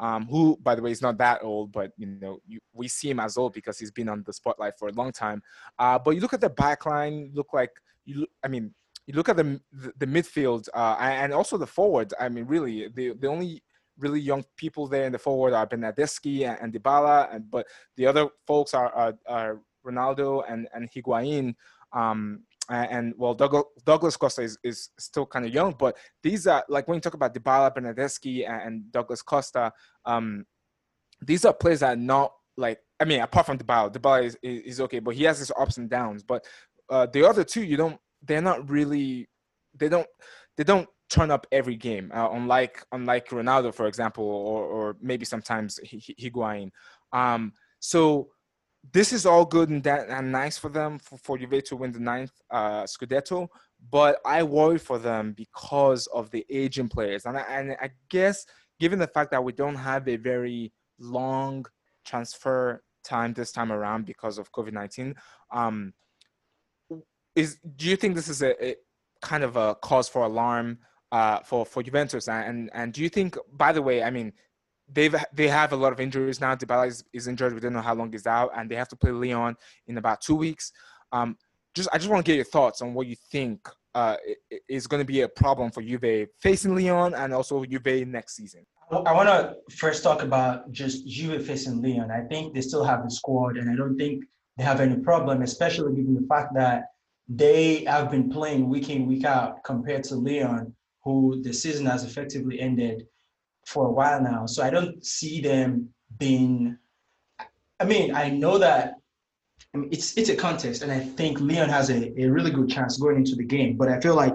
um, 0.00 0.26
who, 0.26 0.58
by 0.62 0.74
the 0.74 0.82
way, 0.82 0.90
is 0.90 1.02
not 1.02 1.18
that 1.18 1.40
old, 1.42 1.72
but 1.72 1.92
you 1.98 2.06
know, 2.06 2.40
you, 2.46 2.58
we 2.72 2.88
see 2.88 3.10
him 3.10 3.20
as 3.20 3.36
old 3.36 3.52
because 3.52 3.78
he's 3.78 3.90
been 3.90 4.08
on 4.08 4.24
the 4.26 4.32
spotlight 4.32 4.78
for 4.78 4.88
a 4.88 4.92
long 4.92 5.12
time. 5.12 5.42
Uh, 5.78 5.98
but 5.98 6.12
you 6.12 6.20
look 6.20 6.32
at 6.32 6.40
the 6.40 6.48
back 6.48 6.86
line, 6.86 7.30
look 7.34 7.52
like 7.52 7.70
you. 8.06 8.26
I 8.42 8.48
mean, 8.48 8.74
you 9.06 9.14
look 9.14 9.28
at 9.28 9.36
the 9.36 9.60
the, 9.72 9.92
the 9.98 10.06
midfield 10.06 10.68
uh, 10.72 10.96
and 10.98 11.34
also 11.34 11.58
the 11.58 11.66
forward. 11.66 12.14
I 12.18 12.30
mean, 12.30 12.46
really, 12.46 12.88
the 12.88 13.12
the 13.12 13.28
only 13.28 13.62
really 13.98 14.20
young 14.20 14.42
people 14.56 14.88
there 14.88 15.04
in 15.04 15.12
the 15.12 15.18
forward 15.18 15.52
are 15.52 15.66
Bernardeschi 15.66 16.48
and, 16.48 16.58
and 16.62 16.72
Dybala, 16.72 17.34
and 17.34 17.50
but 17.50 17.66
the 17.96 18.06
other 18.06 18.28
folks 18.46 18.72
are, 18.72 18.90
are, 18.94 19.14
are 19.28 19.60
Ronaldo 19.86 20.44
and 20.48 20.66
and 20.72 20.90
Higuain. 20.90 21.54
Um, 21.92 22.44
and 22.70 23.14
well, 23.16 23.34
Douglas, 23.34 23.64
Douglas 23.84 24.16
Costa 24.16 24.42
is, 24.42 24.58
is 24.62 24.90
still 24.98 25.26
kind 25.26 25.44
of 25.44 25.52
young, 25.52 25.74
but 25.78 25.96
these 26.22 26.46
are 26.46 26.64
like 26.68 26.86
when 26.86 26.96
you 26.96 27.00
talk 27.00 27.14
about 27.14 27.34
Dybala, 27.34 27.74
Bernardeschi, 27.74 28.48
and 28.48 28.90
Douglas 28.92 29.22
Costa, 29.22 29.72
um, 30.04 30.44
these 31.20 31.44
are 31.44 31.52
players 31.52 31.80
that 31.80 31.94
are 31.94 31.96
not 31.96 32.32
like 32.56 32.78
I 33.00 33.06
mean, 33.06 33.20
apart 33.20 33.46
from 33.46 33.58
Dybala, 33.58 33.92
Dybala 33.92 34.24
is, 34.24 34.36
is, 34.42 34.80
okay, 34.82 34.98
but 34.98 35.14
he 35.14 35.24
has 35.24 35.38
his 35.38 35.50
ups 35.58 35.78
and 35.78 35.88
downs. 35.88 36.22
But 36.22 36.44
uh, 36.90 37.06
the 37.06 37.26
other 37.26 37.44
two, 37.44 37.62
you 37.64 37.78
don't, 37.78 37.98
they're 38.22 38.42
not 38.42 38.68
really, 38.68 39.26
they 39.74 39.88
don't, 39.88 40.06
they 40.58 40.64
don't 40.64 40.86
turn 41.08 41.30
up 41.30 41.46
every 41.50 41.76
game. 41.76 42.12
Uh, 42.14 42.28
unlike 42.32 42.84
unlike 42.92 43.28
Ronaldo, 43.30 43.74
for 43.74 43.86
example, 43.86 44.24
or 44.24 44.64
or 44.64 44.96
maybe 45.00 45.24
sometimes 45.24 45.80
Higuain. 45.84 46.70
Um, 47.12 47.54
so 47.80 48.28
this 48.92 49.12
is 49.12 49.26
all 49.26 49.44
good 49.44 49.68
and 49.68 49.82
that 49.84 50.08
and 50.08 50.32
nice 50.32 50.58
for 50.58 50.68
them 50.68 50.98
for, 50.98 51.18
for 51.18 51.38
Juve 51.38 51.62
to 51.64 51.76
win 51.76 51.92
the 51.92 52.00
ninth 52.00 52.32
uh, 52.50 52.84
Scudetto, 52.84 53.48
but 53.90 54.20
I 54.24 54.42
worry 54.42 54.78
for 54.78 54.98
them 54.98 55.34
because 55.36 56.06
of 56.08 56.30
the 56.30 56.44
aging 56.50 56.88
players, 56.88 57.26
and 57.26 57.36
I, 57.36 57.42
and 57.42 57.72
I 57.80 57.90
guess 58.08 58.46
given 58.78 58.98
the 58.98 59.06
fact 59.06 59.30
that 59.32 59.44
we 59.44 59.52
don't 59.52 59.74
have 59.76 60.08
a 60.08 60.16
very 60.16 60.72
long 60.98 61.66
transfer 62.04 62.82
time 63.04 63.32
this 63.34 63.52
time 63.52 63.70
around 63.70 64.06
because 64.06 64.38
of 64.38 64.50
COVID 64.52 64.72
nineteen, 64.72 65.14
um, 65.52 65.92
is 67.36 67.58
do 67.76 67.88
you 67.88 67.96
think 67.96 68.14
this 68.14 68.28
is 68.28 68.42
a, 68.42 68.64
a 68.64 68.76
kind 69.22 69.44
of 69.44 69.56
a 69.56 69.74
cause 69.76 70.08
for 70.08 70.24
alarm 70.24 70.78
uh, 71.12 71.40
for 71.40 71.66
for 71.66 71.82
Juventus? 71.82 72.28
And 72.28 72.70
and 72.72 72.92
do 72.92 73.02
you 73.02 73.10
think, 73.10 73.36
by 73.52 73.72
the 73.72 73.82
way, 73.82 74.02
I 74.02 74.10
mean 74.10 74.32
they've 74.92 75.14
they 75.32 75.48
have 75.48 75.72
a 75.72 75.76
lot 75.76 75.92
of 75.92 76.00
injuries 76.00 76.40
now. 76.40 76.54
Dybala 76.54 76.88
is, 76.88 77.04
is 77.12 77.28
injured. 77.28 77.54
We 77.54 77.60
don't 77.60 77.72
know 77.72 77.80
how 77.80 77.94
long 77.94 78.10
he's 78.12 78.26
out, 78.26 78.50
and 78.56 78.70
they 78.70 78.74
have 78.76 78.88
to 78.88 78.96
play 78.96 79.10
Lyon 79.10 79.56
in 79.86 79.98
about 79.98 80.20
two 80.20 80.34
weeks. 80.34 80.72
Um, 81.12 81.36
just 81.74 81.88
I 81.92 81.98
just 81.98 82.10
want 82.10 82.24
to 82.24 82.30
get 82.30 82.36
your 82.36 82.44
thoughts 82.44 82.82
on 82.82 82.94
what 82.94 83.06
you 83.06 83.16
think 83.30 83.68
uh, 83.94 84.16
is 84.68 84.86
going 84.86 85.00
to 85.00 85.06
be 85.06 85.22
a 85.22 85.28
problem 85.28 85.70
for 85.70 85.82
Juve 85.82 86.28
facing 86.40 86.74
Lyon 86.74 87.14
and 87.14 87.32
also 87.32 87.64
Juve 87.64 88.06
next 88.06 88.36
season. 88.36 88.64
I 88.90 89.12
want 89.12 89.28
to 89.28 89.54
first 89.76 90.02
talk 90.02 90.22
about 90.22 90.70
just 90.72 91.06
Juve 91.06 91.46
facing 91.46 91.80
Lyon. 91.80 92.10
I 92.10 92.22
think 92.22 92.54
they 92.54 92.60
still 92.60 92.84
have 92.84 93.04
the 93.04 93.10
squad, 93.10 93.56
and 93.56 93.70
I 93.70 93.76
don't 93.76 93.96
think 93.96 94.24
they 94.56 94.64
have 94.64 94.80
any 94.80 94.96
problem, 94.96 95.42
especially 95.42 95.94
given 95.94 96.14
the 96.14 96.26
fact 96.26 96.54
that 96.54 96.84
they 97.28 97.84
have 97.84 98.10
been 98.10 98.28
playing 98.28 98.68
week 98.68 98.90
in 98.90 99.06
week 99.06 99.24
out 99.24 99.62
compared 99.64 100.02
to 100.04 100.16
Lyon, 100.16 100.74
who 101.04 101.40
the 101.42 101.52
season 101.52 101.86
has 101.86 102.02
effectively 102.04 102.60
ended 102.60 103.06
for 103.70 103.86
a 103.86 103.92
while 103.92 104.20
now. 104.20 104.46
So 104.46 104.62
I 104.62 104.70
don't 104.70 105.04
see 105.04 105.40
them 105.40 105.88
being. 106.18 106.76
I 107.78 107.84
mean, 107.84 108.14
I 108.14 108.28
know 108.28 108.58
that 108.58 108.94
I 109.74 109.78
mean, 109.78 109.90
it's 109.92 110.16
it's 110.18 110.28
a 110.28 110.36
contest, 110.36 110.82
and 110.82 110.90
I 110.90 110.98
think 111.00 111.40
Lyon 111.40 111.68
has 111.68 111.90
a, 111.90 112.12
a 112.20 112.26
really 112.26 112.50
good 112.50 112.68
chance 112.68 112.98
going 112.98 113.16
into 113.16 113.36
the 113.36 113.44
game. 113.44 113.76
But 113.76 113.88
I 113.88 114.00
feel 114.00 114.16
like 114.16 114.34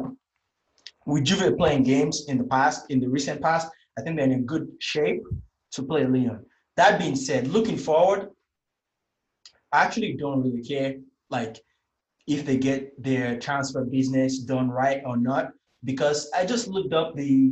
with 1.05 1.25
Juve 1.25 1.57
playing 1.57 1.83
games 1.83 2.25
in 2.27 2.37
the 2.37 2.45
past, 2.45 2.85
in 2.89 2.99
the 2.99 3.09
recent 3.09 3.41
past, 3.41 3.69
I 3.97 4.01
think 4.01 4.15
they're 4.15 4.31
in 4.31 4.45
good 4.45 4.67
shape 4.79 5.23
to 5.73 5.83
play 5.83 6.05
Lyon. 6.05 6.45
That 6.77 6.99
being 6.99 7.15
said, 7.15 7.47
looking 7.47 7.77
forward, 7.77 8.29
I 9.71 9.83
actually 9.83 10.13
don't 10.13 10.41
really 10.41 10.63
care 10.63 10.95
like 11.29 11.59
if 12.27 12.45
they 12.45 12.57
get 12.57 13.01
their 13.01 13.37
transfer 13.39 13.83
business 13.83 14.39
done 14.39 14.69
right 14.69 15.01
or 15.05 15.17
not, 15.17 15.51
because 15.83 16.29
I 16.33 16.45
just 16.45 16.67
looked 16.67 16.93
up 16.93 17.15
the 17.15 17.51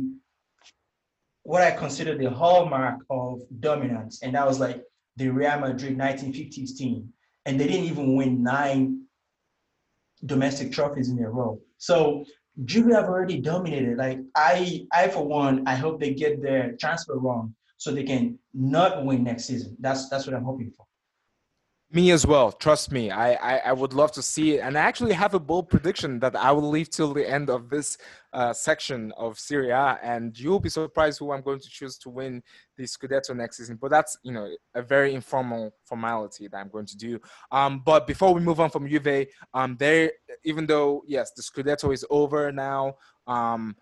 what 1.44 1.62
I 1.62 1.70
consider 1.70 2.16
the 2.16 2.30
hallmark 2.30 3.00
of 3.10 3.42
dominance, 3.60 4.22
and 4.22 4.34
that 4.34 4.46
was 4.46 4.58
like 4.58 4.82
the 5.16 5.28
Real 5.28 5.60
Madrid 5.60 5.96
1950s 5.96 6.76
team, 6.76 7.10
and 7.46 7.60
they 7.60 7.68
didn't 7.68 7.86
even 7.86 8.16
win 8.16 8.42
nine 8.42 9.02
domestic 10.24 10.72
trophies 10.72 11.10
in 11.10 11.22
a 11.22 11.30
row. 11.30 11.60
So 11.78 12.24
Juve 12.64 12.92
have 12.92 13.04
already 13.04 13.40
dominated. 13.40 13.98
Like 13.98 14.20
I, 14.34 14.86
I 14.92 15.08
for 15.08 15.26
one, 15.26 15.66
I 15.68 15.74
hope 15.74 16.00
they 16.00 16.14
get 16.14 16.42
their 16.42 16.72
transfer 16.80 17.18
wrong 17.18 17.54
so 17.76 17.90
they 17.90 18.04
can 18.04 18.38
not 18.54 19.04
win 19.04 19.22
next 19.22 19.44
season. 19.44 19.76
That's 19.80 20.08
that's 20.08 20.26
what 20.26 20.34
I'm 20.34 20.44
hoping 20.44 20.70
for. 20.70 20.86
Me 21.94 22.10
as 22.10 22.26
well. 22.26 22.50
Trust 22.50 22.90
me. 22.90 23.12
I, 23.12 23.34
I, 23.34 23.58
I, 23.66 23.72
would 23.72 23.92
love 23.92 24.10
to 24.12 24.22
see 24.22 24.56
it. 24.56 24.62
And 24.62 24.76
I 24.76 24.80
actually 24.80 25.12
have 25.12 25.34
a 25.34 25.38
bold 25.38 25.70
prediction 25.70 26.18
that 26.18 26.34
I 26.34 26.50
will 26.50 26.68
leave 26.68 26.90
till 26.90 27.14
the 27.14 27.24
end 27.24 27.48
of 27.48 27.70
this 27.70 27.98
uh, 28.32 28.52
section 28.52 29.12
of 29.16 29.38
Serie 29.38 29.70
A. 29.70 30.00
And 30.02 30.36
you'll 30.36 30.58
be 30.58 30.68
surprised 30.68 31.20
who 31.20 31.30
I'm 31.30 31.40
going 31.40 31.60
to 31.60 31.68
choose 31.68 31.96
to 31.98 32.10
win 32.10 32.42
the 32.76 32.82
Scudetto 32.82 33.36
next 33.36 33.58
season. 33.58 33.78
But 33.80 33.92
that's, 33.92 34.18
you 34.24 34.32
know, 34.32 34.52
a 34.74 34.82
very 34.82 35.14
informal 35.14 35.72
formality 35.84 36.48
that 36.48 36.56
I'm 36.56 36.68
going 36.68 36.86
to 36.86 36.96
do. 36.96 37.20
Um, 37.52 37.80
but 37.86 38.08
before 38.08 38.34
we 38.34 38.40
move 38.40 38.58
on 38.58 38.70
from 38.70 38.88
Juve, 38.88 39.28
um, 39.54 39.76
there, 39.78 40.10
even 40.44 40.66
though, 40.66 41.04
yes, 41.06 41.30
the 41.30 41.42
Scudetto 41.42 41.94
is 41.94 42.04
over 42.10 42.50
now, 42.50 42.94
um, 43.28 43.76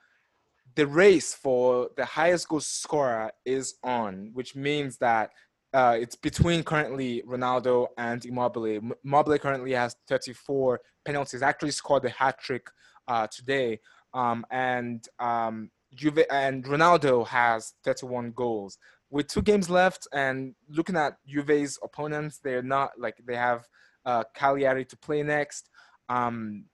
the 0.75 0.87
race 0.87 1.33
for 1.33 1.88
the 1.96 2.05
highest 2.05 2.48
goal 2.48 2.61
scorer 2.61 3.33
is 3.46 3.77
on, 3.83 4.33
which 4.35 4.55
means 4.55 4.98
that 4.98 5.31
uh, 5.72 5.96
it's 5.98 6.16
between 6.16 6.62
currently 6.62 7.22
Ronaldo 7.26 7.88
and 7.96 8.24
Immobile. 8.24 8.80
Immobile 9.04 9.38
currently 9.38 9.72
has 9.72 9.96
34 10.08 10.80
penalties. 11.04 11.42
Actually 11.42 11.70
scored 11.70 12.04
a 12.04 12.11
hat 12.11 12.38
trick 12.38 12.68
uh, 13.08 13.26
today, 13.28 13.80
um, 14.12 14.44
and 14.50 15.06
um, 15.18 15.70
Juve 15.94 16.24
and 16.30 16.64
Ronaldo 16.64 17.26
has 17.26 17.74
31 17.85 18.32
goals. 18.32 18.78
With 19.11 19.28
two 19.28 19.42
games 19.42 19.68
left, 19.68 20.06
and 20.12 20.54
looking 20.68 20.96
at 20.96 21.16
Juve's 21.26 21.78
opponents, 21.82 22.38
they're 22.38 22.62
not 22.62 22.92
like 22.98 23.16
they 23.26 23.37
have 23.37 23.66
uh, 24.04 24.24
Cagliari 24.35 24.85
to 24.87 24.96
play 24.96 25.22
next. 25.22 25.68
Um, 26.08 26.66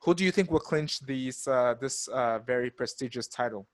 who 0.00 0.14
do 0.14 0.24
you 0.24 0.30
think 0.30 0.50
will 0.50 0.60
clinch 0.60 1.00
these 1.00 1.46
uh, 1.46 1.74
this 1.80 2.08
uh, 2.08 2.38
very 2.38 2.70
prestigious 2.70 3.28
title? 3.28 3.66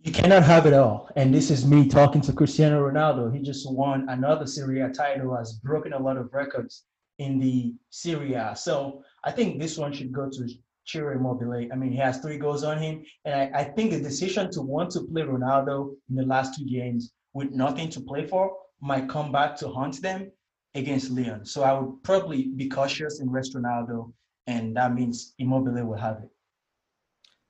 You 0.00 0.12
cannot 0.12 0.44
have 0.44 0.64
it 0.66 0.74
all. 0.74 1.10
And 1.16 1.34
this 1.34 1.50
is 1.50 1.66
me 1.66 1.88
talking 1.88 2.20
to 2.22 2.32
Cristiano 2.32 2.88
Ronaldo. 2.88 3.34
He 3.34 3.42
just 3.42 3.70
won 3.70 4.08
another 4.08 4.46
Serie 4.46 4.80
A 4.80 4.90
title, 4.90 5.36
has 5.36 5.54
broken 5.54 5.92
a 5.92 5.98
lot 5.98 6.16
of 6.16 6.32
records 6.32 6.84
in 7.18 7.40
the 7.40 7.74
Serie 7.90 8.34
A. 8.34 8.54
So 8.54 9.02
I 9.24 9.32
think 9.32 9.58
this 9.58 9.76
one 9.76 9.92
should 9.92 10.12
go 10.12 10.30
to 10.30 10.48
Ciro 10.86 11.16
Immobile. 11.16 11.68
I 11.72 11.74
mean, 11.74 11.90
he 11.90 11.98
has 11.98 12.18
three 12.18 12.38
goals 12.38 12.62
on 12.62 12.78
him. 12.78 13.04
And 13.24 13.34
I, 13.34 13.60
I 13.60 13.64
think 13.64 13.90
the 13.90 14.00
decision 14.00 14.52
to 14.52 14.62
want 14.62 14.92
to 14.92 15.00
play 15.00 15.22
Ronaldo 15.22 15.96
in 16.08 16.14
the 16.14 16.24
last 16.24 16.56
two 16.56 16.64
games 16.64 17.12
with 17.34 17.50
nothing 17.50 17.88
to 17.90 18.00
play 18.00 18.24
for 18.24 18.56
might 18.80 19.08
come 19.08 19.32
back 19.32 19.56
to 19.56 19.68
haunt 19.68 20.00
them 20.00 20.30
against 20.76 21.10
Lyon. 21.10 21.44
So 21.44 21.64
I 21.64 21.72
would 21.72 22.04
probably 22.04 22.46
be 22.54 22.68
cautious 22.68 23.18
and 23.18 23.32
rest 23.32 23.56
Ronaldo. 23.56 24.12
And 24.46 24.76
that 24.76 24.94
means 24.94 25.34
Immobile 25.40 25.84
will 25.84 25.98
have 25.98 26.18
it. 26.22 26.30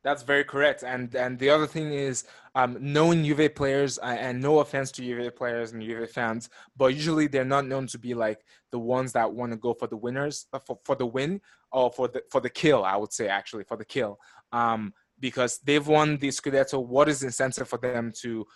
That's 0.04 0.22
very 0.22 0.44
correct. 0.44 0.84
And 0.84 1.14
and 1.14 1.38
the 1.38 1.50
other 1.50 1.66
thing 1.66 1.92
is 1.92 2.24
um, 2.54 2.76
knowing 2.80 3.24
Juve 3.24 3.54
players, 3.54 3.98
and 3.98 4.40
no 4.40 4.61
offense 4.61 4.92
to 4.92 5.02
Juve 5.02 5.34
players 5.34 5.72
and 5.72 5.82
Juve 5.82 6.11
fans, 6.11 6.48
but 6.76 6.94
usually 6.94 7.26
they're 7.26 7.44
not 7.44 7.66
known 7.66 7.87
to 7.88 7.98
be 7.98 8.14
like 8.14 8.44
the 8.70 8.78
ones 8.78 9.12
that 9.12 9.32
want 9.32 9.52
to 9.52 9.58
go 9.58 9.74
for 9.74 9.88
the 9.88 9.96
winners, 9.96 10.46
uh, 10.52 10.58
for, 10.61 10.78
for 10.84 10.94
the 10.94 11.06
win, 11.06 11.40
or 11.72 11.90
for 11.90 12.08
the 12.08 12.22
for 12.30 12.40
the 12.40 12.50
kill. 12.50 12.84
I 12.84 12.96
would 12.96 13.12
say 13.12 13.28
actually 13.28 13.64
for 13.64 13.76
the 13.76 13.84
kill, 13.84 14.18
um, 14.52 14.94
because 15.18 15.58
they've 15.58 15.87
won 15.87 16.16
the 16.16 16.28
Scudetto. 16.28 16.84
What 16.84 17.08
is 17.08 17.20
the 17.20 17.26
incentive 17.26 17.68
for 17.68 17.78
them 17.78 18.12
to 18.22 18.46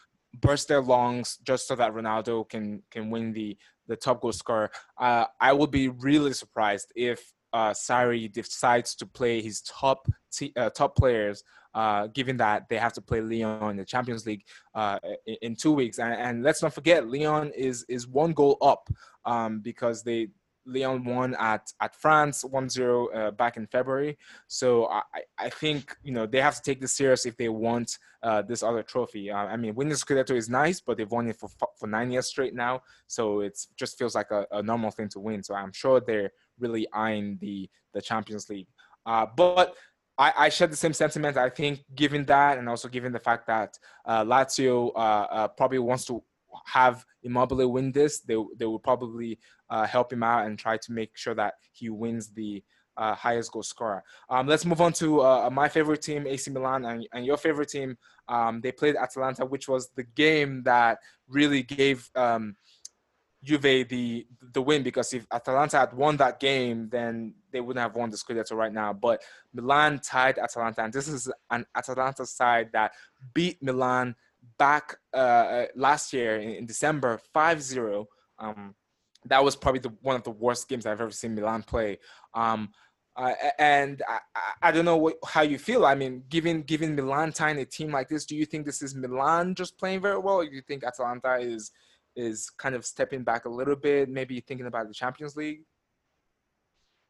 burst 0.40 0.68
their 0.68 0.80
lungs 0.80 1.38
just 1.42 1.66
so 1.66 1.74
that 1.74 1.92
Ronaldo 1.92 2.48
can 2.48 2.82
can 2.90 3.10
win 3.10 3.32
the 3.32 3.58
the 3.88 3.96
top 3.96 4.20
goal 4.20 4.32
scorer? 4.32 4.70
Uh, 4.96 5.24
I 5.40 5.52
would 5.52 5.72
be 5.72 5.88
really 5.88 6.34
surprised 6.34 6.92
if 6.94 7.32
uh, 7.52 7.70
Sarri 7.70 8.32
decides 8.32 8.94
to 8.96 9.06
play 9.06 9.42
his 9.42 9.62
top 9.62 10.08
t- 10.32 10.52
uh, 10.56 10.70
top 10.70 10.96
players, 10.96 11.42
uh, 11.74 12.06
given 12.08 12.36
that 12.38 12.68
they 12.68 12.76
have 12.76 12.92
to 12.94 13.00
play 13.00 13.20
Lyon 13.20 13.70
in 13.70 13.76
the 13.76 13.84
Champions 13.84 14.26
League 14.26 14.44
uh, 14.74 14.98
in, 15.26 15.36
in, 15.42 15.56
two 15.56 15.72
weeks. 15.72 15.98
And, 15.98 16.14
and, 16.14 16.42
let's 16.42 16.62
not 16.62 16.74
forget, 16.74 17.08
Lyon 17.08 17.52
is 17.56 17.84
is 17.88 18.06
one 18.06 18.32
goal 18.32 18.58
up 18.60 18.88
um, 19.24 19.60
because 19.60 20.02
they 20.02 20.28
Lyon 20.64 21.04
won 21.04 21.34
at 21.38 21.72
at 21.80 21.94
France 21.94 22.44
1-0 22.44 23.14
uh, 23.14 23.30
back 23.32 23.56
in 23.56 23.66
February. 23.66 24.18
So 24.46 24.86
I, 24.86 25.02
I 25.38 25.50
think 25.50 25.96
you 26.02 26.12
know 26.12 26.26
they 26.26 26.40
have 26.40 26.56
to 26.56 26.62
take 26.62 26.80
this 26.80 26.92
serious 26.92 27.26
if 27.26 27.36
they 27.36 27.48
want 27.48 27.98
uh, 28.22 28.42
this 28.42 28.62
other 28.62 28.82
trophy. 28.82 29.30
Uh, 29.30 29.36
I 29.36 29.56
mean, 29.56 29.74
winning 29.74 29.92
the 29.92 29.96
Scudetto 29.96 30.36
is 30.36 30.48
nice, 30.48 30.80
but 30.80 30.96
they've 30.96 31.10
won 31.10 31.28
it 31.28 31.36
for 31.36 31.48
for 31.78 31.86
nine 31.86 32.10
years 32.10 32.26
straight 32.26 32.54
now. 32.54 32.82
So 33.06 33.40
it 33.40 33.58
just 33.76 33.98
feels 33.98 34.14
like 34.14 34.30
a, 34.30 34.46
a 34.52 34.62
normal 34.62 34.90
thing 34.90 35.08
to 35.10 35.20
win. 35.20 35.42
So 35.42 35.54
I'm 35.54 35.72
sure 35.72 36.00
they're 36.00 36.32
really 36.58 36.86
eyeing 36.92 37.38
the 37.40 37.68
the 37.94 38.02
Champions 38.02 38.48
League. 38.48 38.68
Uh, 39.04 39.26
but 39.36 39.74
I, 40.18 40.32
I 40.38 40.48
share 40.48 40.68
the 40.68 40.76
same 40.76 40.92
sentiment. 40.92 41.36
I 41.36 41.48
think, 41.48 41.84
given 41.94 42.24
that, 42.26 42.58
and 42.58 42.68
also 42.68 42.88
given 42.88 43.12
the 43.12 43.18
fact 43.18 43.46
that 43.46 43.78
uh, 44.04 44.24
Lazio 44.24 44.92
uh, 44.94 44.98
uh 44.98 45.48
probably 45.48 45.78
wants 45.78 46.04
to 46.06 46.22
have 46.66 47.04
Immobile 47.22 47.70
win 47.72 47.92
this, 47.92 48.20
they 48.20 48.36
they 48.56 48.66
will 48.66 48.78
probably 48.78 49.38
uh, 49.70 49.86
help 49.86 50.12
him 50.12 50.22
out 50.22 50.46
and 50.46 50.58
try 50.58 50.76
to 50.76 50.92
make 50.92 51.16
sure 51.16 51.34
that 51.34 51.54
he 51.72 51.88
wins 51.88 52.30
the 52.30 52.62
uh, 52.96 53.14
highest 53.14 53.52
goal 53.52 53.62
scorer. 53.62 54.04
Um, 54.28 54.46
let's 54.46 54.64
move 54.64 54.80
on 54.80 54.92
to 54.94 55.22
uh, 55.22 55.50
my 55.50 55.68
favorite 55.68 56.02
team, 56.02 56.26
AC 56.26 56.50
Milan, 56.50 56.84
and, 56.84 57.06
and 57.12 57.24
your 57.24 57.36
favorite 57.36 57.70
team. 57.70 57.96
Um, 58.28 58.60
they 58.60 58.72
played 58.72 58.96
Atalanta, 58.96 59.44
which 59.44 59.68
was 59.68 59.90
the 59.96 60.04
game 60.04 60.62
that 60.64 60.98
really 61.28 61.62
gave 61.62 62.10
um, 62.14 62.56
Juve 63.42 63.88
the 63.88 64.26
the 64.52 64.62
win 64.62 64.82
because 64.82 65.12
if 65.12 65.26
Atalanta 65.32 65.78
had 65.78 65.92
won 65.94 66.16
that 66.18 66.38
game, 66.38 66.88
then 66.90 67.34
they 67.50 67.60
wouldn't 67.60 67.82
have 67.82 67.96
won 67.96 68.10
the 68.10 68.16
Scudetto 68.16 68.52
right 68.52 68.72
now. 68.72 68.92
But 68.92 69.22
Milan 69.52 70.00
tied 70.00 70.38
Atalanta, 70.38 70.84
and 70.84 70.92
this 70.92 71.08
is 71.08 71.30
an 71.50 71.66
Atalanta 71.74 72.24
side 72.24 72.70
that 72.72 72.92
beat 73.34 73.62
Milan 73.62 74.14
back 74.58 74.96
uh, 75.14 75.16
uh 75.16 75.66
last 75.74 76.12
year 76.12 76.36
in, 76.36 76.50
in 76.50 76.66
December 76.66 77.20
5-0. 77.34 78.06
Um, 78.38 78.74
that 79.26 79.42
was 79.42 79.54
probably 79.54 79.80
the, 79.80 79.92
one 80.02 80.16
of 80.16 80.24
the 80.24 80.30
worst 80.30 80.68
games 80.68 80.84
I've 80.84 81.00
ever 81.00 81.10
seen 81.10 81.34
Milan 81.34 81.62
play. 81.62 81.98
Um, 82.34 82.70
uh, 83.14 83.34
and 83.58 84.02
I, 84.08 84.18
I, 84.62 84.72
don't 84.72 84.84
know 84.84 84.96
what, 84.96 85.16
how 85.26 85.42
you 85.42 85.58
feel. 85.58 85.84
I 85.84 85.94
mean, 85.94 86.24
given 86.30 86.62
given 86.62 86.94
Milan 86.94 87.32
tying 87.32 87.58
a 87.58 87.64
team 87.64 87.92
like 87.92 88.08
this, 88.08 88.24
do 88.24 88.34
you 88.34 88.46
think 88.46 88.64
this 88.64 88.80
is 88.80 88.94
Milan 88.94 89.54
just 89.54 89.78
playing 89.78 90.00
very 90.00 90.18
well, 90.18 90.36
or 90.36 90.46
do 90.46 90.54
you 90.54 90.62
think 90.62 90.82
Atalanta 90.82 91.36
is 91.36 91.72
is 92.16 92.50
kind 92.50 92.74
of 92.74 92.84
stepping 92.84 93.22
back 93.22 93.44
a 93.44 93.48
little 93.48 93.76
bit, 93.76 94.08
maybe 94.08 94.40
thinking 94.40 94.66
about 94.66 94.88
the 94.88 94.94
Champions 94.94 95.36
League? 95.36 95.62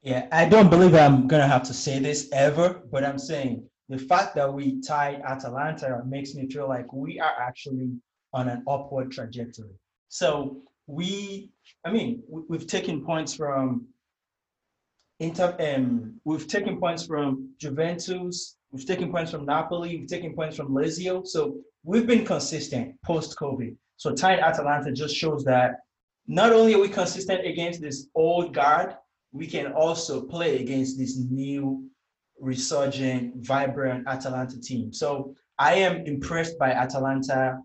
Yeah, 0.02 0.26
I 0.32 0.48
don't 0.48 0.68
believe 0.68 0.94
I'm 0.94 1.28
gonna 1.28 1.46
have 1.46 1.62
to 1.64 1.74
say 1.74 1.98
this 1.98 2.28
ever, 2.32 2.82
but 2.90 3.04
I'm 3.04 3.18
saying 3.18 3.68
the 3.88 3.98
fact 3.98 4.34
that 4.34 4.52
we 4.52 4.80
tied 4.80 5.22
Atalanta 5.22 6.02
makes 6.06 6.34
me 6.34 6.48
feel 6.48 6.68
like 6.68 6.92
we 6.92 7.20
are 7.20 7.34
actually 7.38 7.92
on 8.32 8.48
an 8.48 8.64
upward 8.68 9.12
trajectory. 9.12 9.74
So 10.08 10.62
we, 10.86 11.50
I 11.84 11.92
mean, 11.92 12.22
we've 12.28 12.66
taken 12.66 13.04
points 13.04 13.34
from 13.34 13.86
Inter, 15.20 15.56
um, 15.60 16.20
we've 16.24 16.48
taken 16.48 16.80
points 16.80 17.06
from 17.06 17.50
Juventus, 17.58 18.56
we've 18.72 18.86
taken 18.86 19.12
points 19.12 19.30
from 19.30 19.46
Napoli, 19.46 19.98
we've 19.98 20.08
taken 20.08 20.34
points 20.34 20.56
from 20.56 20.68
Lazio. 20.68 21.26
So 21.26 21.58
we've 21.84 22.06
been 22.06 22.24
consistent 22.24 23.00
post 23.02 23.36
COVID. 23.38 23.76
So 24.02 24.12
tying 24.12 24.40
Atalanta 24.40 24.90
just 24.90 25.14
shows 25.14 25.44
that 25.44 25.76
not 26.26 26.52
only 26.52 26.74
are 26.74 26.80
we 26.80 26.88
consistent 26.88 27.46
against 27.46 27.80
this 27.80 28.08
old 28.16 28.52
guard, 28.52 28.96
we 29.30 29.46
can 29.46 29.72
also 29.74 30.22
play 30.22 30.60
against 30.60 30.98
this 30.98 31.16
new, 31.16 31.88
resurgent, 32.40 33.46
vibrant 33.46 34.08
Atalanta 34.08 34.60
team. 34.60 34.92
So 34.92 35.36
I 35.56 35.74
am 35.74 36.04
impressed 36.04 36.58
by 36.58 36.72
Atalanta 36.72 37.60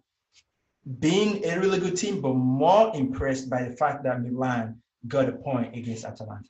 being 1.00 1.43
a 1.43 1.60
really 1.60 1.80
good 1.80 1.97
team, 1.97 2.21
but 2.21 2.36
more 2.36 2.95
impressed 2.95 3.50
by 3.50 3.63
the 3.63 3.76
fact 3.76 4.04
that 4.04 4.21
Milan 4.21 4.80
got 5.08 5.28
a 5.28 5.32
point 5.32 5.76
against 5.76 6.06
Atalanta. 6.06 6.50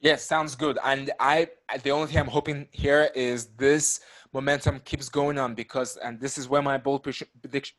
Yes, 0.00 0.22
sounds 0.22 0.54
good. 0.54 0.78
And 0.84 1.10
I, 1.18 1.48
the 1.82 1.92
only 1.92 2.08
thing 2.08 2.18
I'm 2.18 2.26
hoping 2.26 2.68
here 2.72 3.10
is 3.14 3.46
this 3.56 4.00
momentum 4.36 4.80
keeps 4.84 5.08
going 5.08 5.38
on 5.38 5.54
because, 5.54 5.96
and 5.96 6.20
this 6.20 6.36
is 6.36 6.46
where 6.46 6.60
my 6.60 6.76
bold 6.76 7.00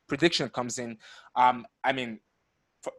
prediction 0.07 0.49
comes 0.49 0.79
in. 0.79 0.97
Um, 1.35 1.67
I 1.83 1.91
mean, 1.93 2.19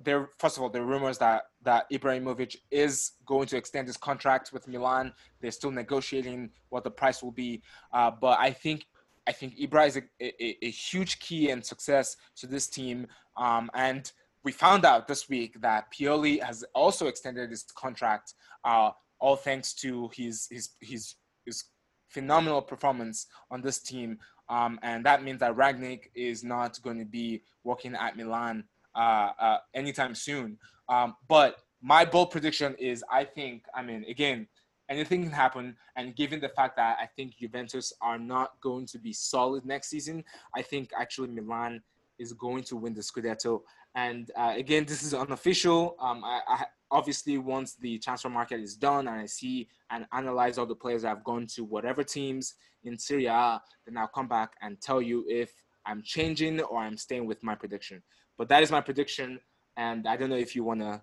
there 0.05 0.31
first 0.39 0.57
of 0.57 0.63
all, 0.63 0.71
there 0.71 0.83
are 0.83 0.93
rumors 0.95 1.19
that 1.19 1.43
that 1.63 1.91
Ibrahimovic 1.91 2.55
is 2.71 3.13
going 3.27 3.47
to 3.49 3.57
extend 3.57 3.89
his 3.89 3.97
contract 3.97 4.53
with 4.53 4.69
Milan. 4.69 5.13
They're 5.41 5.51
still 5.61 5.73
negotiating 5.73 6.51
what 6.69 6.85
the 6.85 6.91
price 6.91 7.21
will 7.23 7.33
be, 7.33 7.63
uh, 7.93 8.13
but 8.25 8.39
I 8.39 8.51
think 8.53 8.87
I 9.27 9.33
think 9.33 9.59
Ibra 9.59 9.89
is 9.89 9.97
a, 9.97 10.03
a, 10.23 10.67
a, 10.69 10.71
huge 10.71 11.19
key 11.19 11.51
and 11.51 11.65
success 11.65 12.17
to 12.37 12.47
this 12.47 12.67
team. 12.67 13.07
Um, 13.37 13.71
and 13.75 14.11
we 14.45 14.53
found 14.53 14.85
out 14.85 15.07
this 15.07 15.29
week 15.29 15.61
that 15.61 15.93
Pioli 15.93 16.43
has 16.43 16.65
also 16.75 17.09
extended 17.09 17.51
his 17.51 17.65
contract, 17.77 18.35
uh, 18.65 18.91
all 19.21 19.37
thanks 19.37 19.75
to 19.83 20.11
his 20.15 20.47
his 20.51 20.71
his 20.81 21.15
his 21.45 21.65
phenomenal 22.09 22.63
performance 22.63 23.27
on 23.51 23.61
this 23.63 23.79
team. 23.79 24.19
Um, 24.49 24.79
and 24.83 25.05
that 25.05 25.23
means 25.23 25.41
that 25.41 25.57
Rangnick 25.57 26.11
is 26.15 26.43
not 26.43 26.81
going 26.83 26.99
to 26.99 27.05
be 27.05 27.43
working 27.65 27.95
at 27.95 28.17
Milan 28.17 28.65
uh, 28.95 29.31
uh, 29.39 29.59
anytime 29.75 30.15
soon. 30.15 30.59
Um, 30.89 31.17
but 31.29 31.59
my 31.83 32.05
bold 32.05 32.31
prediction 32.31 32.75
is 32.79 33.05
I 33.11 33.25
think, 33.25 33.65
I 33.75 33.83
mean, 33.83 34.05
again, 34.09 34.49
anything 34.89 35.23
can 35.23 35.33
happen. 35.33 35.77
And 35.97 36.17
given 36.17 36.41
the 36.41 36.49
fact 36.49 36.77
that 36.77 36.97
I 37.01 37.07
think 37.07 37.37
Juventus 37.37 37.93
are 38.01 38.19
not 38.19 38.61
going 38.61 38.87
to 38.87 38.99
be 38.99 39.13
solid 39.13 39.65
next 39.65 39.89
season, 39.89 40.25
I 40.57 40.63
think 40.63 40.91
actually 40.99 41.29
Milan 41.29 41.83
is 42.19 42.33
going 42.33 42.65
to 42.65 42.77
win 42.77 42.95
the 42.95 43.01
Scudetto. 43.01 43.63
And 43.99 44.31
uh, 44.39 44.55
again, 44.57 44.85
this 44.85 45.03
is 45.03 45.13
unofficial. 45.13 45.97
Um, 45.99 46.23
I, 46.25 46.41
I, 46.47 46.65
obviously 46.93 47.37
once 47.37 47.75
the 47.75 47.99
transfer 47.99 48.29
market 48.29 48.61
is 48.61 48.77
done 48.77 49.09
and 49.09 49.21
I 49.21 49.27
see 49.27 49.69
and 49.91 50.07
analyze 50.13 50.57
all 50.57 50.67
the 50.67 50.77
players 50.85 51.03
have 51.03 51.25
gone 51.25 51.49
to 51.55 51.65
whatever 51.65 52.05
teams 52.05 52.55
in 52.85 52.97
Serie 52.97 53.27
A, 53.27 53.61
then 53.85 53.97
I'll 53.97 54.07
come 54.07 54.29
back 54.29 54.53
and 54.63 54.81
tell 54.81 55.03
you 55.03 55.25
if 55.29 55.51
I'm 55.85 56.01
changing 56.05 56.61
or 56.61 56.79
I'm 56.79 56.97
staying 56.97 57.27
with 57.27 57.43
my 57.43 57.57
prediction. 57.57 58.01
But 58.39 58.49
that 58.51 58.63
is 58.63 58.71
my 58.71 58.81
prediction, 58.81 59.41
and 59.77 60.07
I 60.07 60.17
don't 60.17 60.31
know 60.31 60.37
if 60.37 60.55
you 60.55 60.63
wanna 60.63 61.03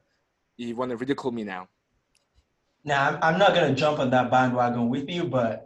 you 0.55 0.73
wanna 0.73 0.95
ridicule 0.95 1.33
me 1.33 1.43
now. 1.43 1.67
Now 2.85 3.09
I'm, 3.09 3.17
I'm 3.21 3.37
not 3.37 3.53
gonna 3.53 3.75
jump 3.75 3.99
on 3.99 4.09
that 4.11 4.31
bandwagon 4.31 4.87
with 4.87 5.09
you, 5.09 5.25
but 5.25 5.65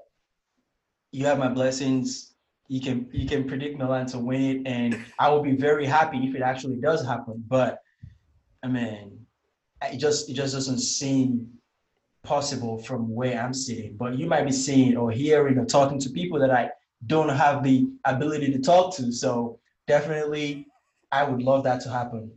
you 1.11 1.27
have 1.27 1.37
my 1.37 1.49
blessings 1.49 2.28
you 2.69 2.79
can 2.79 3.09
you 3.11 3.27
can 3.27 3.45
predict 3.45 3.77
Milan 3.77 4.05
to 4.07 4.19
win 4.19 4.41
it, 4.41 4.61
and 4.67 5.03
I 5.17 5.29
will 5.29 5.41
be 5.41 5.55
very 5.55 5.85
happy 5.85 6.19
if 6.19 6.35
it 6.35 6.43
actually 6.43 6.77
does 6.77 7.05
happen. 7.05 7.43
But 7.47 7.79
I 8.63 8.67
mean, 8.67 9.25
it 9.81 9.97
just 9.97 10.29
it 10.29 10.33
just 10.33 10.53
doesn't 10.53 10.79
seem 10.79 11.49
possible 12.23 12.77
from 12.77 13.13
where 13.13 13.41
I'm 13.41 13.55
sitting. 13.55 13.97
But 13.97 14.19
you 14.19 14.27
might 14.27 14.45
be 14.45 14.51
seeing 14.51 14.95
or 14.95 15.09
hearing 15.09 15.57
or 15.57 15.65
talking 15.65 15.99
to 15.99 16.09
people 16.11 16.39
that 16.39 16.51
I 16.51 16.69
don't 17.07 17.29
have 17.29 17.63
the 17.63 17.89
ability 18.05 18.51
to 18.51 18.59
talk 18.59 18.95
to. 18.97 19.11
So 19.11 19.59
definitely, 19.87 20.67
I 21.11 21.23
would 21.23 21.41
love 21.41 21.63
that 21.63 21.81
to 21.81 21.89
happen. 21.89 22.31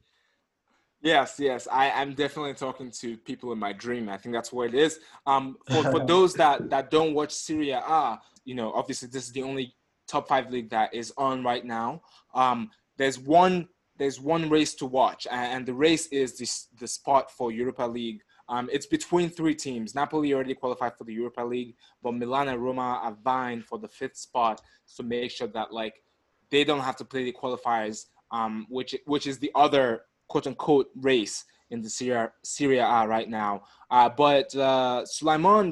Yes, 1.03 1.39
yes, 1.39 1.69
I 1.71 1.87
am 1.89 2.15
definitely 2.15 2.55
talking 2.55 2.91
to 2.93 3.19
people 3.19 3.53
in 3.53 3.59
my 3.59 3.73
dream. 3.73 4.09
I 4.09 4.17
think 4.17 4.35
that's 4.35 4.53
what 4.53 4.69
it 4.69 4.75
is. 4.75 5.01
Um, 5.27 5.59
for, 5.69 5.83
for 5.83 6.07
those 6.07 6.33
that 6.35 6.71
that 6.71 6.91
don't 6.91 7.13
watch 7.13 7.33
Serie 7.33 7.73
A, 7.73 8.19
you 8.47 8.55
know, 8.55 8.73
obviously 8.73 9.09
this 9.09 9.27
is 9.27 9.33
the 9.33 9.43
only 9.43 9.75
top 10.13 10.29
five 10.29 10.51
league 10.51 10.71
that 10.71 10.93
is 10.95 11.13
on 11.17 11.43
right 11.43 11.65
now. 11.65 12.03
Um, 12.35 12.71
there's 12.99 13.19
one 13.19 13.69
there's 13.99 14.21
one 14.21 14.49
race 14.49 14.75
to 14.77 14.87
watch, 14.87 15.27
and 15.31 15.67
the 15.67 15.75
race 15.75 16.07
is 16.09 16.39
this 16.39 16.69
the 16.79 16.87
spot 16.87 17.31
for 17.31 17.51
Europa 17.51 17.85
League. 17.85 18.21
Um, 18.49 18.69
it's 18.73 18.87
between 18.87 19.31
three 19.31 19.55
teams. 19.55 19.95
Napoli 19.95 20.35
already 20.35 20.55
qualified 20.55 20.97
for 20.99 21.05
the 21.05 21.15
Europa 21.15 21.43
League, 21.43 21.75
but 22.03 22.13
Milan 22.13 22.49
and 22.49 22.63
Roma 22.63 23.01
are 23.03 23.17
vying 23.23 23.63
for 23.63 23.79
the 23.79 23.89
fifth 23.89 24.17
spot 24.17 24.61
to 24.97 25.03
make 25.03 25.31
sure 25.31 25.49
that 25.49 25.73
like 25.73 26.03
they 26.51 26.65
don't 26.65 26.81
have 26.81 26.97
to 26.97 27.05
play 27.05 27.25
the 27.25 27.33
qualifiers, 27.33 28.07
um, 28.31 28.67
which 28.69 28.95
which 29.07 29.27
is 29.27 29.39
the 29.39 29.53
other 29.55 30.03
quote 30.29 30.47
unquote 30.47 30.91
race 30.97 31.45
in 31.73 31.81
the 31.81 31.89
Serie 31.89 32.27
A 32.27 32.33
Serie 32.43 32.79
A 32.79 33.07
right 33.07 33.29
now. 33.29 33.63
Uh, 33.91 34.09
but 34.09 34.55
uh, 34.55 35.05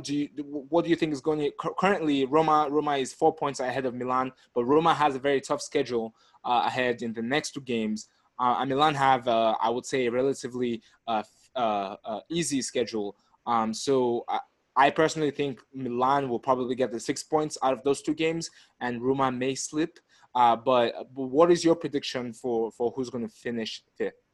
do 0.02 0.14
you, 0.14 0.28
what 0.68 0.84
do 0.84 0.90
you 0.90 0.96
think 0.96 1.12
is 1.12 1.20
going 1.20 1.38
to 1.38 1.52
currently? 1.78 2.24
Roma 2.24 2.66
Roma 2.70 2.96
is 2.96 3.12
four 3.12 3.34
points 3.34 3.60
ahead 3.60 3.86
of 3.86 3.94
Milan, 3.94 4.32
but 4.54 4.64
Roma 4.64 4.92
has 4.94 5.14
a 5.14 5.18
very 5.18 5.40
tough 5.40 5.62
schedule 5.62 6.14
uh, 6.44 6.62
ahead 6.66 7.02
in 7.02 7.12
the 7.12 7.22
next 7.22 7.52
two 7.52 7.60
games. 7.60 8.08
Uh, 8.38 8.56
and 8.58 8.70
Milan 8.70 8.94
have, 8.94 9.28
uh, 9.28 9.54
I 9.60 9.68
would 9.68 9.84
say, 9.84 10.06
a 10.06 10.10
relatively 10.10 10.82
uh, 11.06 11.22
uh, 11.54 12.20
easy 12.30 12.62
schedule. 12.62 13.14
Um, 13.46 13.74
so 13.74 14.24
I, 14.28 14.40
I 14.76 14.90
personally 14.90 15.30
think 15.30 15.60
Milan 15.74 16.30
will 16.30 16.38
probably 16.38 16.74
get 16.74 16.90
the 16.90 17.00
six 17.00 17.22
points 17.22 17.58
out 17.62 17.74
of 17.74 17.82
those 17.82 18.00
two 18.00 18.14
games, 18.14 18.50
and 18.80 19.02
Roma 19.02 19.30
may 19.30 19.54
slip. 19.54 19.98
But, 20.34 20.64
but 20.64 20.94
what 21.14 21.50
is 21.50 21.62
your 21.62 21.74
prediction 21.74 22.32
for 22.32 22.70
for 22.72 22.90
who's 22.92 23.10
going 23.10 23.26
to 23.28 23.34
finish 23.34 23.82
fifth? 23.98 24.29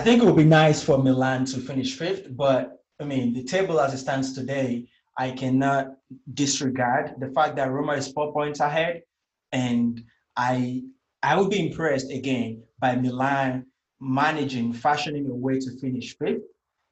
I 0.00 0.02
think 0.02 0.22
it 0.22 0.24
would 0.24 0.36
be 0.36 0.44
nice 0.44 0.82
for 0.82 0.96
Milan 0.96 1.44
to 1.44 1.60
finish 1.60 1.94
fifth, 1.94 2.34
but 2.34 2.82
I 2.98 3.04
mean, 3.04 3.34
the 3.34 3.44
table 3.44 3.78
as 3.78 3.92
it 3.92 3.98
stands 3.98 4.32
today, 4.32 4.88
I 5.18 5.30
cannot 5.30 5.88
disregard 6.32 7.16
the 7.18 7.28
fact 7.28 7.56
that 7.56 7.70
Roma 7.70 7.92
is 7.92 8.10
four 8.10 8.32
points 8.32 8.60
ahead, 8.60 9.02
and 9.52 10.02
I 10.38 10.84
I 11.22 11.36
would 11.36 11.50
be 11.50 11.66
impressed 11.66 12.10
again 12.10 12.62
by 12.78 12.96
Milan 12.96 13.66
managing, 14.00 14.72
fashioning 14.72 15.26
a 15.26 15.34
way 15.34 15.60
to 15.60 15.70
finish 15.78 16.16
fifth, 16.16 16.44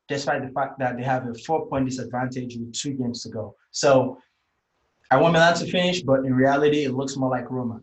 despite 0.06 0.42
the 0.46 0.52
fact 0.52 0.78
that 0.78 0.98
they 0.98 1.02
have 1.02 1.26
a 1.28 1.34
four-point 1.46 1.86
disadvantage 1.86 2.58
with 2.58 2.74
two 2.74 2.92
games 2.92 3.22
to 3.22 3.30
go. 3.30 3.56
So 3.70 4.18
I 5.10 5.16
want 5.16 5.32
Milan 5.32 5.54
to 5.54 5.66
finish, 5.66 6.02
but 6.02 6.26
in 6.26 6.34
reality, 6.34 6.84
it 6.84 6.92
looks 6.92 7.16
more 7.16 7.30
like 7.30 7.50
Roma. 7.50 7.80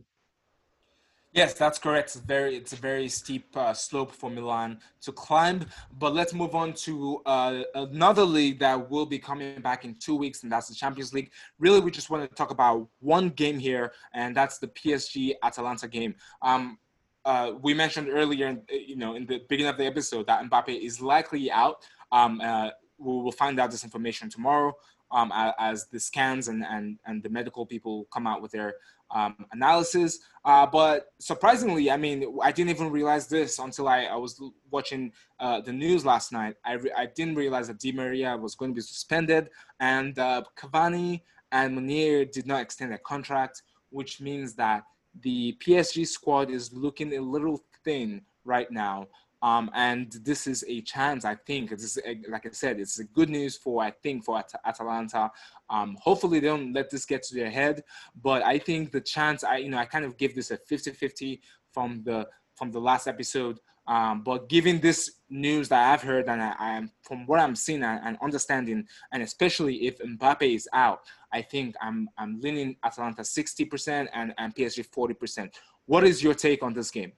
Yes, 1.35 1.53
that's 1.53 1.77
correct. 1.77 2.15
It's 2.15 2.25
very, 2.25 2.55
it's 2.55 2.71
a 2.71 2.77
very 2.77 3.09
steep 3.09 3.45
uh, 3.57 3.73
slope 3.73 4.13
for 4.13 4.29
Milan 4.29 4.79
to 5.01 5.11
climb. 5.11 5.65
But 5.99 6.13
let's 6.13 6.33
move 6.33 6.55
on 6.55 6.71
to 6.85 7.21
uh, 7.25 7.63
another 7.75 8.23
league 8.23 8.57
that 8.59 8.89
will 8.89 9.05
be 9.05 9.19
coming 9.19 9.59
back 9.59 9.83
in 9.83 9.95
two 9.95 10.15
weeks, 10.15 10.43
and 10.43 10.51
that's 10.51 10.69
the 10.69 10.75
Champions 10.75 11.13
League. 11.13 11.31
Really, 11.59 11.81
we 11.81 11.91
just 11.91 12.09
want 12.09 12.29
to 12.29 12.33
talk 12.33 12.51
about 12.51 12.87
one 13.01 13.31
game 13.31 13.59
here, 13.59 13.91
and 14.13 14.33
that's 14.33 14.59
the 14.59 14.69
PSG 14.69 15.33
Atalanta 15.43 15.89
game. 15.89 16.15
Um, 16.41 16.77
uh, 17.25 17.51
we 17.61 17.73
mentioned 17.73 18.07
earlier, 18.09 18.57
you 18.69 18.95
know, 18.95 19.15
in 19.15 19.25
the 19.25 19.41
beginning 19.49 19.69
of 19.69 19.77
the 19.77 19.85
episode, 19.85 20.27
that 20.27 20.41
Mbappe 20.49 20.69
is 20.69 21.01
likely 21.01 21.51
out. 21.51 21.85
Um, 22.13 22.39
uh, 22.39 22.69
we 22.97 23.11
will 23.23 23.31
find 23.31 23.59
out 23.59 23.71
this 23.71 23.83
information 23.83 24.29
tomorrow 24.29 24.73
um, 25.11 25.31
as 25.59 25.87
the 25.87 25.99
scans 25.99 26.47
and, 26.47 26.63
and, 26.63 26.97
and 27.05 27.23
the 27.23 27.29
medical 27.29 27.65
people 27.65 28.07
come 28.11 28.27
out 28.27 28.41
with 28.41 28.51
their 28.51 28.75
um, 29.11 29.45
analysis. 29.51 30.19
Uh, 30.43 30.65
but 30.65 31.13
surprisingly, 31.19 31.91
I 31.91 31.97
mean, 31.97 32.37
I 32.41 32.51
didn't 32.51 32.71
even 32.71 32.91
realize 32.91 33.27
this 33.27 33.59
until 33.59 33.87
I, 33.87 34.03
I 34.03 34.15
was 34.15 34.41
watching 34.71 35.11
uh, 35.39 35.61
the 35.61 35.73
news 35.73 36.05
last 36.05 36.31
night. 36.31 36.55
I, 36.65 36.73
re- 36.73 36.91
I 36.95 37.05
didn't 37.07 37.35
realize 37.35 37.67
that 37.67 37.79
Di 37.79 37.91
Maria 37.91 38.35
was 38.35 38.55
going 38.55 38.71
to 38.71 38.75
be 38.75 38.81
suspended, 38.81 39.49
and 39.79 40.17
uh, 40.17 40.43
Cavani 40.57 41.21
and 41.51 41.75
Meunier 41.75 42.25
did 42.25 42.47
not 42.47 42.61
extend 42.61 42.91
their 42.91 42.97
contract, 42.99 43.63
which 43.89 44.19
means 44.19 44.55
that 44.55 44.83
the 45.21 45.55
PSG 45.65 46.05
squad 46.07 46.49
is 46.49 46.73
looking 46.73 47.15
a 47.15 47.21
little 47.21 47.63
thin 47.83 48.21
right 48.43 48.69
now. 48.71 49.07
Um, 49.45 49.69
and 49.75 50.11
this 50.23 50.47
is 50.47 50.65
a 50.67 50.81
chance, 50.81 51.23
I 51.23 51.35
think. 51.35 51.69
This 51.69 51.83
is 51.83 51.99
a, 52.03 52.19
like 52.27 52.47
I 52.47 52.49
said, 52.49 52.79
it's 52.79 52.97
a 52.97 53.03
good 53.03 53.29
news 53.29 53.55
for 53.55 53.83
I 53.83 53.91
think 53.91 54.25
for 54.25 54.39
At- 54.39 54.59
Atalanta. 54.65 55.29
Um, 55.69 55.95
hopefully, 56.01 56.39
they 56.39 56.47
don't 56.47 56.73
let 56.73 56.89
this 56.89 57.05
get 57.05 57.21
to 57.23 57.35
their 57.35 57.51
head. 57.51 57.83
But 58.19 58.43
I 58.43 58.57
think 58.57 58.91
the 58.91 59.01
chance, 59.01 59.43
I 59.43 59.57
you 59.57 59.69
know, 59.69 59.77
I 59.77 59.85
kind 59.85 60.03
of 60.03 60.17
give 60.17 60.33
this 60.33 60.49
a 60.49 60.57
50-50 60.57 61.41
from 61.71 62.01
the 62.03 62.27
from 62.55 62.71
the 62.71 62.79
last 62.79 63.05
episode. 63.05 63.59
Um, 63.87 64.23
but 64.23 64.49
given 64.49 64.81
this 64.81 65.19
news 65.29 65.69
that 65.69 65.91
I've 65.93 66.01
heard 66.01 66.27
and 66.27 66.41
I, 66.41 66.55
am 66.77 66.89
from 67.03 67.27
what 67.27 67.39
I'm 67.39 67.55
seeing 67.55 67.83
and, 67.83 68.01
and, 68.03 68.17
understanding, 68.23 68.87
and 69.11 69.21
especially 69.21 69.85
if 69.85 69.99
Mbappe 69.99 70.55
is 70.55 70.67
out, 70.73 71.01
I 71.31 71.43
think 71.43 71.75
I'm 71.79 72.09
I'm 72.17 72.41
leaning 72.41 72.77
Atalanta 72.83 73.21
60% 73.21 74.07
and, 74.11 74.33
and 74.39 74.55
PSG 74.55 74.89
40%. 74.89 75.53
What 75.85 76.03
is 76.03 76.23
your 76.23 76.33
take 76.33 76.63
on 76.63 76.73
this 76.73 76.89
game? 76.89 77.13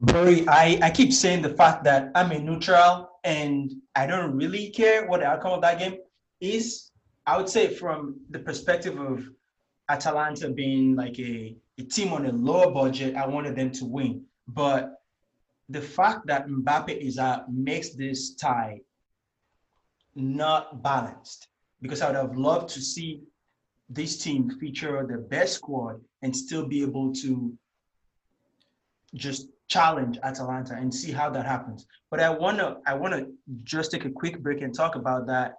Very 0.00 0.48
I, 0.48 0.78
I 0.82 0.90
keep 0.90 1.12
saying 1.12 1.42
the 1.42 1.54
fact 1.54 1.84
that 1.84 2.10
I'm 2.14 2.32
a 2.32 2.38
neutral 2.38 3.10
and 3.24 3.70
I 3.94 4.06
don't 4.06 4.34
really 4.34 4.70
care 4.70 5.06
what 5.06 5.20
the 5.20 5.26
outcome 5.26 5.52
of 5.52 5.62
that 5.62 5.78
game 5.78 5.98
is. 6.40 6.90
I 7.26 7.36
would 7.36 7.48
say 7.48 7.74
from 7.74 8.18
the 8.30 8.38
perspective 8.38 8.98
of 8.98 9.28
Atalanta 9.88 10.48
being 10.48 10.96
like 10.96 11.18
a, 11.18 11.54
a 11.78 11.82
team 11.82 12.12
on 12.12 12.26
a 12.26 12.32
lower 12.32 12.70
budget, 12.70 13.14
I 13.14 13.26
wanted 13.26 13.56
them 13.56 13.70
to 13.72 13.84
win. 13.84 14.24
But 14.48 14.94
the 15.68 15.80
fact 15.80 16.26
that 16.26 16.48
Mbappe 16.48 16.96
is 16.96 17.18
out 17.18 17.52
makes 17.52 17.90
this 17.90 18.34
tie 18.34 18.80
not 20.14 20.82
balanced 20.82 21.48
because 21.82 22.00
I 22.00 22.08
would 22.08 22.16
have 22.16 22.36
loved 22.36 22.70
to 22.70 22.80
see 22.80 23.20
this 23.88 24.18
team 24.18 24.50
feature 24.58 25.06
the 25.06 25.18
best 25.18 25.54
squad 25.54 26.00
and 26.22 26.34
still 26.34 26.66
be 26.66 26.82
able 26.82 27.12
to 27.14 27.52
just 29.14 29.48
challenge 29.70 30.18
Atalanta 30.22 30.74
and 30.74 30.92
see 30.92 31.12
how 31.12 31.30
that 31.30 31.46
happens. 31.46 31.86
But 32.10 32.20
I 32.20 32.28
wanna 32.28 32.78
I 32.86 32.94
wanna 32.94 33.26
just 33.62 33.90
take 33.92 34.04
a 34.04 34.10
quick 34.10 34.42
break 34.42 34.60
and 34.60 34.74
talk 34.74 34.96
about 34.96 35.26
that 35.28 35.54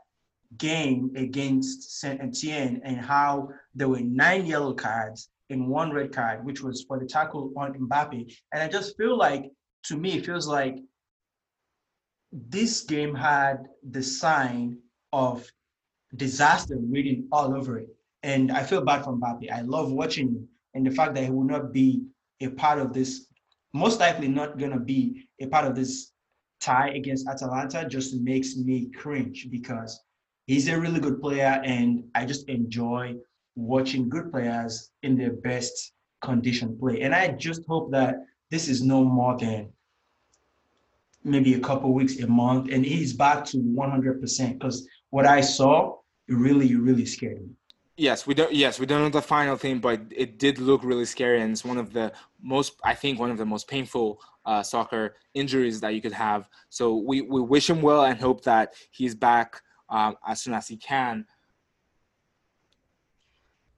game 0.58 1.12
against 1.16 2.00
Saint 2.00 2.22
Etienne 2.22 2.82
and 2.84 2.98
how 2.98 3.50
there 3.74 3.88
were 3.88 4.02
nine 4.02 4.46
yellow 4.46 4.74
cards 4.74 5.30
and 5.50 5.68
one 5.68 5.92
red 5.92 6.14
card, 6.14 6.46
which 6.46 6.62
was 6.62 6.84
for 6.84 7.00
the 7.00 7.06
tackle 7.06 7.52
on 7.56 7.74
Mbappe. 7.74 8.36
And 8.54 8.62
I 8.62 8.68
just 8.68 8.98
feel 8.98 9.18
like 9.18 9.50
to 9.86 9.98
me 9.98 10.18
it 10.18 10.26
feels 10.26 10.48
like 10.48 10.78
this 12.32 12.82
game 12.82 13.16
had 13.16 13.68
the 13.90 14.04
sign 14.04 14.78
of 15.14 15.50
disaster 16.18 16.76
written 16.80 17.28
all 17.32 17.56
over 17.56 17.80
it. 17.80 17.90
And 18.24 18.52
I 18.52 18.64
feel 18.64 18.82
bad 18.84 19.06
for 19.06 19.14
Mbappe. 19.14 19.52
I 19.52 19.62
love 19.62 19.92
watching 19.92 20.28
him 20.28 20.48
and 20.74 20.86
the 20.86 20.92
fact 20.92 21.16
that 21.16 21.24
he 21.24 21.32
will 21.32 21.44
not 21.44 21.72
be 21.72 22.04
a 22.42 22.50
part 22.50 22.80
of 22.80 22.94
this 22.94 23.28
most 23.74 24.00
likely 24.00 24.28
not 24.28 24.58
going 24.58 24.72
to 24.72 24.80
be 24.80 25.28
a 25.40 25.48
part 25.48 25.66
of 25.66 25.76
this 25.76 26.12
tie 26.60 26.90
against 26.90 27.28
Atalanta 27.28 27.88
just 27.88 28.16
makes 28.16 28.56
me 28.56 28.92
cringe 28.92 29.48
because 29.50 30.00
he's 30.46 30.68
a 30.68 30.80
really 30.80 31.00
good 31.00 31.22
player 31.22 31.62
and 31.64 32.04
I 32.14 32.26
just 32.26 32.48
enjoy 32.50 33.16
watching 33.56 34.10
good 34.10 34.32
players 34.32 34.92
in 35.04 35.18
their 35.18 35.34
best 35.34 35.94
condition 36.22 36.78
play. 36.80 37.02
And 37.02 37.14
I 37.14 37.30
just 37.30 37.62
hope 37.68 37.92
that 37.92 38.16
this 38.50 38.68
is 38.68 38.82
no 38.82 39.04
more 39.04 39.38
than 39.38 39.72
maybe 41.24 41.54
a 41.54 41.60
couple 41.60 41.94
weeks, 41.94 42.20
a 42.20 42.28
month, 42.28 42.72
and 42.72 42.86
he's 42.86 43.14
back 43.14 43.46
to 43.46 43.58
100% 43.58 44.54
because 44.54 44.88
what 45.10 45.26
I 45.26 45.42
saw 45.42 45.98
really, 46.28 46.76
really 46.76 47.06
scared 47.06 47.42
me. 47.42 47.50
Yes, 47.98 48.26
we 48.26 48.34
don't. 48.34 48.54
Yes, 48.54 48.80
we 48.80 48.86
don't 48.86 49.02
know 49.02 49.10
the 49.10 49.22
final 49.22 49.58
thing, 49.58 49.80
but 49.80 50.02
it 50.12 50.40
did 50.40 50.60
look 50.60 50.84
really 50.84 51.06
scary, 51.06 51.42
and 51.42 51.52
it's 51.52 51.66
one 51.66 51.78
of 51.78 51.94
the 51.94 52.14
most, 52.42 52.80
I 52.84 52.96
think, 52.96 53.20
one 53.20 53.32
of 53.32 53.38
the 53.38 53.46
most 53.46 53.68
painful 53.68 54.22
uh, 54.46 54.64
soccer 54.64 55.16
injuries 55.34 55.82
that 55.82 55.94
you 55.94 56.02
could 56.02 56.14
have. 56.14 56.50
So 56.70 56.96
we 56.96 57.22
we 57.22 57.42
wish 57.42 57.70
him 57.70 57.82
well 57.82 58.06
and 58.06 58.20
hope 58.20 58.44
that 58.46 58.74
he's 58.92 59.14
back 59.14 59.62
um, 59.90 60.16
as 60.26 60.42
soon 60.42 60.54
as 60.54 60.68
he 60.68 60.78
can. 60.78 61.26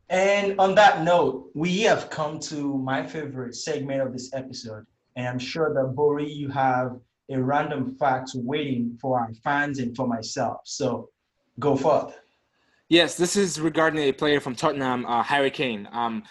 And 0.09 0.59
on 0.59 0.75
that 0.75 1.03
note, 1.03 1.49
we 1.55 1.81
have 1.81 2.09
come 2.11 2.39
to 2.41 2.77
my 2.77 3.05
favorite 3.05 3.55
segment 3.55 4.01
of 4.01 4.13
this 4.13 4.31
episode, 4.33 4.85
and 5.15 5.27
I'm 5.27 5.39
sure 5.39 5.73
that 5.73 5.95
Bori, 5.95 6.31
you 6.31 6.49
have 6.49 6.99
a 7.29 7.41
random 7.41 7.95
fact 7.95 8.31
waiting 8.35 8.95
for 9.01 9.19
our 9.19 9.33
fans 9.43 9.79
and 9.79 9.95
for 9.95 10.07
myself. 10.07 10.61
So 10.65 11.09
go 11.59 11.75
forth. 11.75 12.19
Yes, 12.93 13.15
this 13.15 13.35
is 13.35 13.59
regarding 13.59 14.01
a 14.01 14.11
player 14.11 14.39
from 14.39 14.53
Tottenham, 14.53 15.03
uh, 15.07 15.23
Harry 15.23 15.49
Kane. 15.49 15.89
Um, 15.91 16.21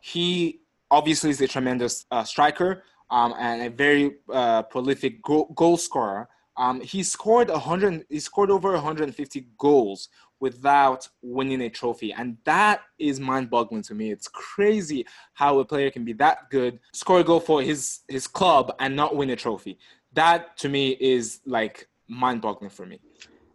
he 0.00 0.62
obviously 0.90 1.28
is 1.28 1.42
a 1.42 1.46
tremendous 1.46 2.06
uh, 2.10 2.24
striker 2.24 2.84
um, 3.10 3.34
and 3.38 3.60
a 3.60 3.68
very 3.68 4.14
uh, 4.32 4.62
prolific 4.62 5.22
goal, 5.22 5.52
goal 5.54 5.76
scorer. 5.76 6.26
Um, 6.56 6.80
he 6.80 7.02
scored 7.02 7.50
100. 7.50 8.06
He 8.08 8.18
scored 8.18 8.50
over 8.50 8.72
150 8.72 9.46
goals 9.58 10.08
without 10.40 11.06
winning 11.20 11.60
a 11.60 11.68
trophy, 11.68 12.14
and 12.14 12.38
that 12.44 12.80
is 12.98 13.20
mind-boggling 13.20 13.82
to 13.82 13.94
me. 13.94 14.10
It's 14.10 14.26
crazy 14.26 15.04
how 15.34 15.58
a 15.58 15.66
player 15.66 15.90
can 15.90 16.06
be 16.06 16.14
that 16.14 16.48
good, 16.48 16.80
score 16.94 17.20
a 17.20 17.24
goal 17.24 17.40
for 17.40 17.60
his 17.60 18.00
his 18.08 18.26
club, 18.26 18.74
and 18.80 18.96
not 18.96 19.16
win 19.16 19.28
a 19.28 19.36
trophy. 19.36 19.78
That 20.14 20.56
to 20.60 20.70
me 20.70 20.96
is 20.98 21.40
like 21.44 21.88
mind-boggling 22.08 22.70
for 22.70 22.86
me. 22.86 23.00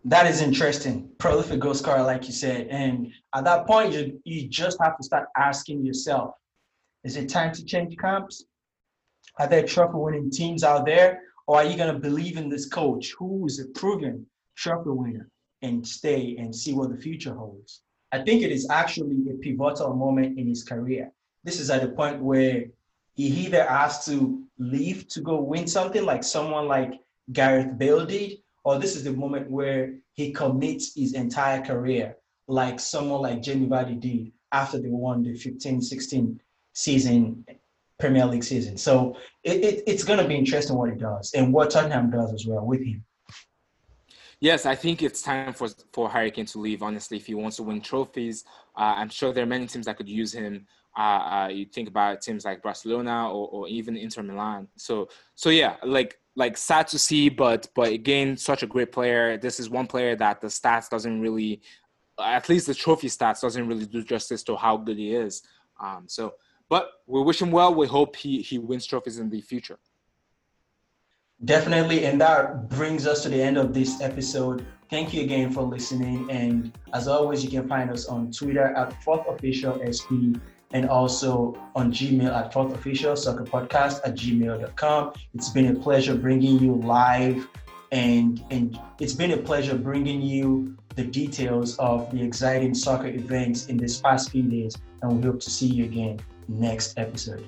That 0.05 0.25
is 0.25 0.41
interesting. 0.41 1.09
Prolific 1.19 1.59
goal 1.59 1.75
scorer, 1.75 2.01
like 2.01 2.25
you 2.25 2.33
said, 2.33 2.67
and 2.67 3.13
at 3.35 3.43
that 3.43 3.67
point, 3.67 3.93
you 3.93 4.19
you 4.23 4.47
just 4.47 4.77
have 4.81 4.97
to 4.97 5.03
start 5.03 5.29
asking 5.37 5.85
yourself: 5.85 6.33
Is 7.03 7.17
it 7.17 7.29
time 7.29 7.53
to 7.53 7.63
change 7.63 7.95
camps? 7.97 8.45
Are 9.37 9.47
there 9.47 9.65
trophy-winning 9.65 10.31
teams 10.31 10.63
out 10.63 10.85
there? 10.85 11.21
Or 11.47 11.57
are 11.57 11.65
you 11.65 11.77
going 11.77 11.93
to 11.93 11.99
believe 11.99 12.37
in 12.37 12.49
this 12.49 12.67
coach 12.67 13.13
who 13.17 13.45
is 13.45 13.59
a 13.59 13.67
proven 13.79 14.25
trophy 14.55 14.89
winner 14.89 15.29
and 15.61 15.87
stay 15.87 16.35
and 16.37 16.55
see 16.55 16.73
what 16.73 16.89
the 16.89 16.97
future 16.97 17.33
holds? 17.33 17.81
I 18.11 18.23
think 18.23 18.41
it 18.41 18.51
is 18.51 18.69
actually 18.69 19.23
a 19.29 19.35
pivotal 19.35 19.93
moment 19.95 20.37
in 20.37 20.47
his 20.47 20.63
career. 20.63 21.11
This 21.43 21.59
is 21.59 21.69
at 21.69 21.81
the 21.81 21.89
point 21.89 22.21
where 22.21 22.65
he 23.13 23.27
either 23.45 23.65
has 23.65 24.05
to 24.05 24.43
leave 24.57 25.07
to 25.09 25.21
go 25.21 25.41
win 25.41 25.67
something 25.67 26.03
like 26.05 26.23
someone 26.23 26.67
like 26.67 26.93
Gareth 27.31 27.77
Bale 27.77 28.05
did, 28.05 28.40
or 28.63 28.79
this 28.79 28.95
is 28.95 29.03
the 29.03 29.11
moment 29.11 29.49
where 29.49 29.95
he 30.13 30.31
commits 30.31 30.95
his 30.95 31.13
entire 31.13 31.61
career 31.61 32.17
like 32.47 32.79
someone 32.79 33.21
like 33.21 33.41
Jamie 33.41 33.67
Vardy 33.67 33.99
did 33.99 34.31
after 34.51 34.79
they 34.79 34.89
won 34.89 35.23
the 35.23 35.35
15 35.35 35.81
16 35.81 36.41
season 36.73 37.45
Premier 37.99 38.25
League 38.25 38.43
season. 38.43 38.77
So 38.77 39.15
it, 39.43 39.63
it 39.63 39.83
it's 39.87 40.03
going 40.03 40.19
to 40.19 40.27
be 40.27 40.35
interesting 40.35 40.75
what 40.75 40.89
he 40.89 40.97
does 40.97 41.33
and 41.33 41.53
what 41.53 41.69
Tottenham 41.69 42.09
does 42.09 42.33
as 42.33 42.45
well 42.45 42.65
with 42.65 42.83
him. 42.83 43.05
Yes, 44.41 44.65
I 44.65 44.73
think 44.73 45.03
it's 45.03 45.21
time 45.21 45.53
for 45.53 45.69
for 45.93 46.09
Harry 46.09 46.31
Kane 46.31 46.47
to 46.47 46.59
leave. 46.59 46.81
Honestly, 46.81 47.17
if 47.17 47.27
he 47.27 47.35
wants 47.35 47.57
to 47.57 47.63
win 47.63 47.79
trophies, 47.79 48.43
uh, 48.75 48.95
I'm 48.97 49.09
sure 49.09 49.31
there 49.31 49.43
are 49.43 49.53
many 49.55 49.67
teams 49.67 49.85
that 49.85 49.97
could 49.97 50.09
use 50.09 50.33
him. 50.33 50.65
Uh, 50.97 51.01
uh, 51.01 51.47
you 51.47 51.65
think 51.65 51.87
about 51.87 52.21
teams 52.21 52.43
like 52.43 52.61
Barcelona 52.61 53.29
or, 53.31 53.47
or 53.47 53.67
even 53.69 53.95
Inter 53.95 54.23
Milan. 54.23 54.67
So 54.75 55.09
so 55.35 55.49
yeah, 55.49 55.75
like 55.83 56.17
like 56.35 56.57
sad 56.57 56.87
to 56.89 56.99
see, 56.99 57.29
but 57.29 57.67
but 57.75 57.91
again, 57.91 58.37
such 58.37 58.63
a 58.63 58.67
great 58.67 58.91
player. 58.91 59.37
This 59.37 59.59
is 59.59 59.69
one 59.69 59.87
player 59.87 60.15
that 60.15 60.41
the 60.41 60.47
stats 60.47 60.89
doesn't 60.89 61.19
really, 61.19 61.61
at 62.21 62.47
least 62.49 62.67
the 62.67 62.73
trophy 62.73 63.07
stats 63.07 63.41
doesn't 63.41 63.67
really 63.67 63.85
do 63.85 64.03
justice 64.03 64.43
to 64.43 64.55
how 64.55 64.77
good 64.77 64.97
he 64.97 65.15
is. 65.15 65.43
Um, 65.79 66.03
so 66.07 66.35
but 66.71 66.89
we 67.05 67.21
wish 67.21 67.41
him 67.41 67.51
well. 67.51 67.75
We 67.75 67.85
hope 67.85 68.15
he, 68.15 68.41
he 68.41 68.57
wins 68.57 68.85
trophies 68.85 69.19
in 69.19 69.29
the 69.29 69.41
future. 69.41 69.77
Definitely. 71.43 72.05
And 72.05 72.21
that 72.21 72.69
brings 72.69 73.05
us 73.05 73.23
to 73.23 73.29
the 73.29 73.41
end 73.41 73.57
of 73.57 73.73
this 73.73 73.99
episode. 73.99 74.65
Thank 74.89 75.13
you 75.13 75.21
again 75.23 75.51
for 75.51 75.63
listening. 75.63 76.31
And 76.31 76.71
as 76.93 77.09
always, 77.09 77.43
you 77.43 77.49
can 77.49 77.67
find 77.67 77.89
us 77.91 78.05
on 78.05 78.31
Twitter 78.31 78.67
at 78.73 79.03
Fourth 79.03 79.27
Official 79.27 79.81
SP 79.83 80.39
and 80.73 80.87
also 80.87 81.57
on 81.75 81.91
Gmail 81.91 82.33
at 82.33 82.53
Fourth 82.53 82.73
Official 82.73 83.15
Soccer 83.15 83.43
Podcast 83.43 83.99
at 84.05 84.15
gmail.com. 84.15 85.13
It's 85.33 85.49
been 85.49 85.75
a 85.75 85.79
pleasure 85.79 86.15
bringing 86.15 86.59
you 86.59 86.75
live 86.75 87.47
and, 87.91 88.43
and 88.51 88.79
it's 88.99 89.13
been 89.13 89.31
a 89.31 89.37
pleasure 89.37 89.75
bringing 89.75 90.21
you 90.21 90.77
the 90.95 91.03
details 91.03 91.77
of 91.77 92.09
the 92.11 92.21
exciting 92.21 92.73
soccer 92.73 93.07
events 93.07 93.67
in 93.67 93.77
this 93.77 93.99
past 93.99 94.31
few 94.31 94.43
days. 94.43 94.77
And 95.01 95.17
we 95.17 95.23
hope 95.23 95.39
to 95.41 95.49
see 95.49 95.67
you 95.67 95.85
again 95.85 96.19
next 96.47 96.97
episode. 96.97 97.45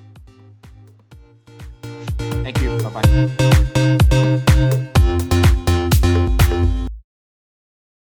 Thank 2.18 2.60
you. 2.60 2.78
Bye 2.78 3.02
bye. 3.02 3.60